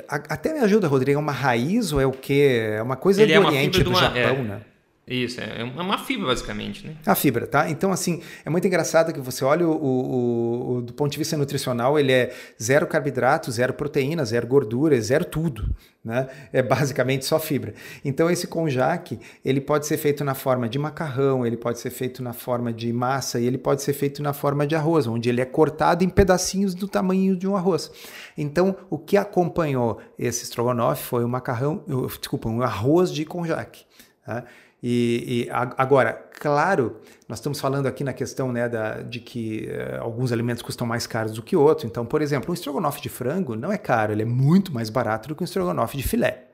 [0.08, 2.74] até me ajuda, Rodrigo, é uma raiz ou é o quê?
[2.76, 4.60] É uma coisa ele do é Oriente, do uma, Japão, é, né?
[5.06, 6.94] Isso, é uma fibra basicamente, né?
[7.04, 7.68] A fibra, tá?
[7.68, 11.36] Então, assim, é muito engraçado que você olha o, o, o, do ponto de vista
[11.36, 12.32] nutricional, ele é
[12.62, 15.68] zero carboidrato, zero proteína, zero gordura, zero tudo,
[16.04, 16.28] né?
[16.52, 17.74] É basicamente só fibra.
[18.04, 22.22] Então, esse conjac, ele pode ser feito na forma de macarrão, ele pode ser feito
[22.22, 25.40] na forma de massa e ele pode ser feito na forma de arroz, onde ele
[25.40, 27.90] é cortado em pedacinhos do tamanho de um arroz.
[28.38, 31.82] Então, o que acompanhou esse estrogonofe foi o macarrão,
[32.20, 33.84] desculpa, um arroz de conjac,
[34.24, 34.44] tá?
[34.82, 36.96] E, e, agora, claro,
[37.28, 41.06] nós estamos falando aqui na questão né, da, de que uh, alguns alimentos custam mais
[41.06, 41.84] caros do que outros.
[41.84, 45.28] Então, por exemplo, um estrogonofe de frango não é caro, ele é muito mais barato
[45.28, 46.46] do que um estrogonofe de filé.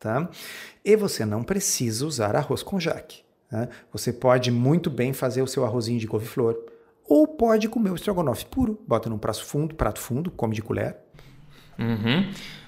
[0.00, 0.28] Tá?
[0.84, 3.22] E você não precisa usar arroz com jaque.
[3.48, 3.68] Tá?
[3.92, 6.56] Você pode muito bem fazer o seu arrozinho de couve-flor.
[7.04, 10.96] Ou pode comer o estrogonofe puro, bota num prato fundo, prato fundo, come de colher.
[11.78, 12.24] Uhum.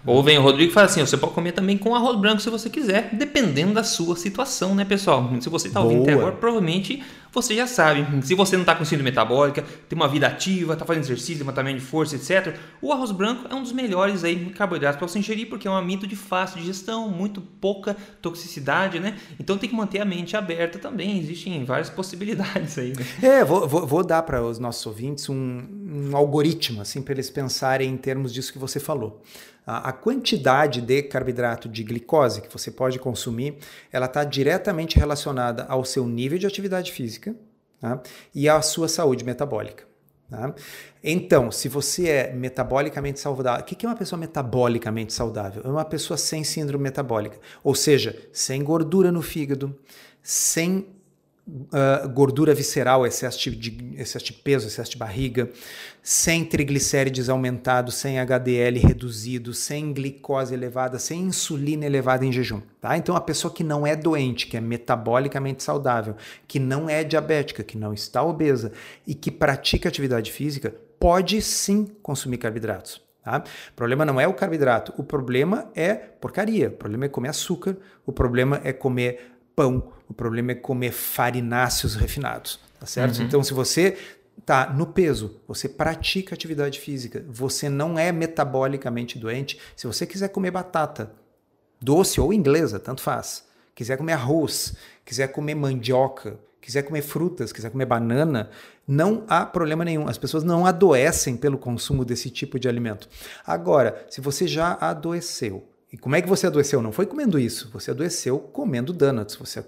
[0.07, 2.49] Ou vem o Rodrigo e fala assim: você pode comer também com arroz branco se
[2.49, 5.31] você quiser, dependendo da sua situação, né, pessoal?
[5.41, 7.03] Se você está ouvindo até agora, provavelmente
[7.33, 10.85] você já sabe, se você não está com síndrome metabólica, tem uma vida ativa, está
[10.85, 14.99] fazendo exercício, levantamento de força, etc., o arroz branco é um dos melhores aí carboidratos
[14.99, 19.17] para você ingerir, porque é um amido de fácil digestão, muito pouca toxicidade, né?
[19.39, 22.93] Então tem que manter a mente aberta também, existem várias possibilidades aí.
[22.97, 23.05] Né?
[23.23, 27.29] É, vou, vou, vou dar para os nossos ouvintes um, um algoritmo, assim, para eles
[27.29, 29.21] pensarem em termos disso que você falou.
[29.67, 33.57] A, quantidade de carboidrato de glicose que você pode consumir,
[33.93, 37.35] ela está diretamente relacionada ao seu nível de atividade física
[37.81, 38.01] tá?
[38.35, 39.85] e à sua saúde metabólica.
[40.29, 40.55] Tá?
[41.03, 45.63] Então, se você é metabolicamente saudável, o que é uma pessoa metabolicamente saudável?
[45.65, 49.77] É uma pessoa sem síndrome metabólica, ou seja, sem gordura no fígado,
[50.23, 50.87] sem
[51.51, 55.51] uh, gordura visceral, excesso de, excesso de peso, excesso de barriga,
[56.03, 62.63] sem triglicérides aumentados, sem HDL reduzido, sem glicose elevada, sem insulina elevada em jejum.
[62.81, 62.97] Tá?
[62.97, 67.63] Então, a pessoa que não é doente, que é metabolicamente saudável, que não é diabética,
[67.63, 68.73] que não está obesa
[69.07, 73.01] e que pratica atividade física, pode sim consumir carboidratos.
[73.23, 73.43] Tá?
[73.71, 77.77] O problema não é o carboidrato, o problema é porcaria, o problema é comer açúcar,
[78.07, 83.19] o problema é comer pão, o problema é comer farináceos refinados, tá certo?
[83.19, 83.27] Uhum.
[83.27, 83.99] Então, se você
[84.47, 90.29] tá no peso, você pratica atividade física, você não é metabolicamente doente, se você quiser
[90.29, 91.13] comer batata,
[91.79, 93.45] doce ou inglesa, tanto faz,
[93.75, 98.49] quiser comer arroz, quiser comer mandioca, quiser comer frutas, quiser comer banana,
[98.89, 100.09] não há problema nenhum.
[100.09, 103.11] As pessoas não adoecem pelo consumo desse tipo de alimento.
[103.47, 106.81] Agora, se você já adoeceu, e como é que você adoeceu?
[106.81, 107.69] Não foi comendo isso.
[107.73, 109.59] Você adoeceu comendo donuts, você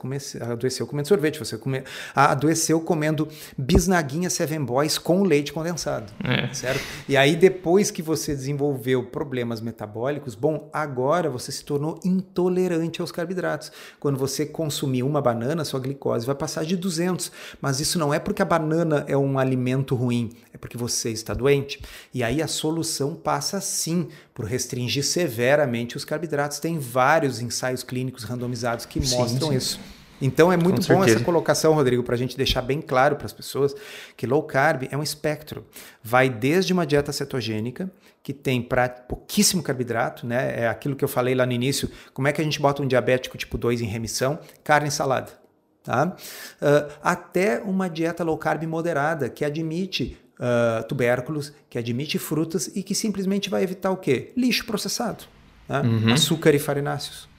[0.41, 1.83] adoeceu comendo sorvete, você come...
[2.15, 3.27] adoeceu comendo
[3.59, 6.13] bisnaguinha Seven Boys com leite condensado.
[6.23, 6.53] É.
[6.55, 6.81] Certo?
[7.09, 13.11] E aí, depois que você desenvolveu problemas metabólicos, bom, agora você se tornou intolerante aos
[13.11, 13.73] carboidratos.
[13.99, 17.33] Quando você consumir uma banana, sua glicose vai passar de 200.
[17.61, 21.35] Mas isso não é porque a banana é um alimento ruim, é porque você está
[21.35, 21.83] doente.
[22.15, 26.12] E aí a solução passa sim por restringir severamente os carboidratos.
[26.61, 29.57] Tem vários ensaios clínicos randomizados que sim, mostram sim.
[29.57, 29.81] isso.
[30.21, 31.17] Então é muito Com bom certeza.
[31.17, 33.75] essa colocação, Rodrigo, para a gente deixar bem claro para as pessoas
[34.17, 35.67] que low carb é um espectro.
[36.03, 37.91] Vai desde uma dieta cetogênica,
[38.23, 40.61] que tem pra, pouquíssimo carboidrato, né?
[40.61, 41.91] É aquilo que eu falei lá no início.
[42.15, 44.39] Como é que a gente bota um diabético tipo 2 em remissão?
[44.63, 45.33] Carne e salada.
[45.83, 46.07] Tá?
[46.07, 52.85] Uh, até uma dieta low carb moderada, que admite uh, tubérculos, que admite frutas e
[52.85, 54.33] que simplesmente vai evitar o quê?
[54.37, 55.25] Lixo processado,
[55.69, 55.81] né?
[55.81, 56.13] uhum.
[56.13, 57.33] açúcar e farináceos.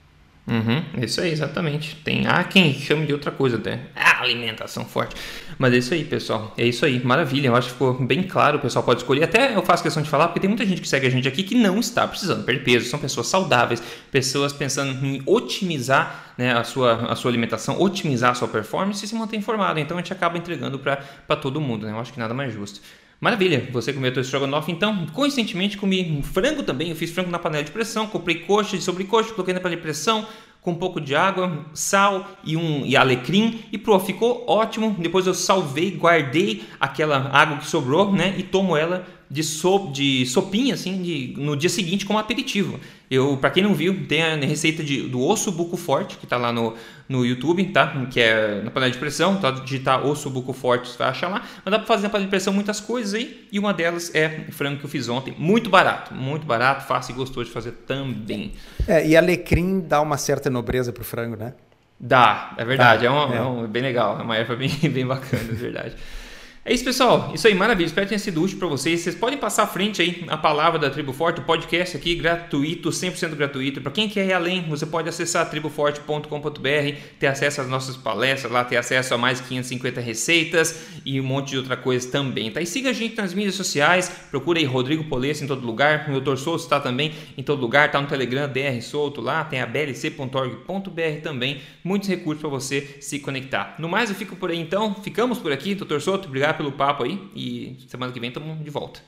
[0.46, 1.96] Uhum, isso aí, exatamente.
[2.04, 3.80] Tem há quem chame de outra coisa até.
[3.96, 5.16] Ah, alimentação forte.
[5.56, 6.52] Mas é isso aí, pessoal.
[6.58, 7.48] É isso aí, maravilha.
[7.48, 8.58] Eu acho que ficou bem claro.
[8.58, 9.24] O pessoal pode escolher.
[9.24, 11.42] Até eu faço questão de falar, porque tem muita gente que segue a gente aqui
[11.42, 12.90] que não está precisando perder peso.
[12.90, 18.34] São pessoas saudáveis, pessoas pensando em otimizar né, a, sua, a sua alimentação, otimizar a
[18.34, 19.80] sua performance e se manter informado.
[19.80, 21.86] Então a gente acaba entregando para todo mundo.
[21.86, 21.92] Né?
[21.92, 22.80] Eu acho que nada mais justo.
[23.20, 25.06] Maravilha, você comeu teu estrogonofe então?
[25.06, 29.32] Coincidentemente comi frango também, eu fiz frango na panela de pressão, comprei coxa de sobrecoxa,
[29.32, 30.26] coloquei na panela de pressão
[30.60, 34.96] com um pouco de água, sal e um e alecrim e pô, ficou ótimo.
[34.98, 40.26] Depois eu salvei, guardei aquela água que sobrou, né, e tomo ela de, so, de
[40.26, 42.78] sopinha, assim, de, no dia seguinte como aperitivo.
[43.10, 46.36] Eu, para quem não viu, tem a receita de, do osso buco forte, que está
[46.36, 46.74] lá no,
[47.08, 48.06] no YouTube, tá?
[48.10, 49.50] Que é na panela de pressão, tá?
[49.50, 51.42] Digitar osso buco forte, você vai achar lá.
[51.64, 54.44] Mas dá para fazer na panela de pressão muitas coisas aí, e uma delas é
[54.48, 55.34] o frango que eu fiz ontem.
[55.38, 58.52] Muito barato, muito barato, fácil e gostoso de fazer também.
[58.88, 61.54] É, e alecrim dá uma certa nobreza pro frango, né?
[61.98, 63.36] Dá, é verdade, é, um, é.
[63.36, 65.96] é um, bem legal, é uma erva bem, bem bacana, é verdade.
[66.66, 67.30] É isso, pessoal.
[67.34, 67.84] Isso aí, maravilha.
[67.84, 69.00] Espero que tenha sido útil para vocês.
[69.00, 72.88] Vocês podem passar à frente aí a palavra da Tribo Forte, o podcast aqui gratuito,
[72.88, 73.82] 100% gratuito.
[73.82, 78.64] Para quem quer ir além, você pode acessar triboforte.com.br, ter acesso às nossas palestras lá,
[78.64, 82.50] ter acesso a mais de 550 receitas e um monte de outra coisa também.
[82.50, 82.62] Tá?
[82.62, 84.08] E siga a gente nas mídias sociais.
[84.30, 86.08] Procura aí Rodrigo Polesso em todo lugar.
[86.08, 86.36] O Dr.
[86.36, 87.90] Souto está também em todo lugar.
[87.90, 89.44] Tá no Telegram, DR Souto lá.
[89.44, 91.60] Tem a blc.org.br também.
[91.84, 93.74] Muitos recursos para você se conectar.
[93.78, 94.94] No mais, eu fico por aí então.
[94.94, 95.98] Ficamos por aqui, Dr.
[95.98, 96.26] Souto.
[96.54, 99.00] Obrigado pelo papo aí e semana que vem estamos de volta.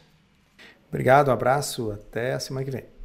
[0.88, 2.95] Obrigado, um abraço, até a semana que vem.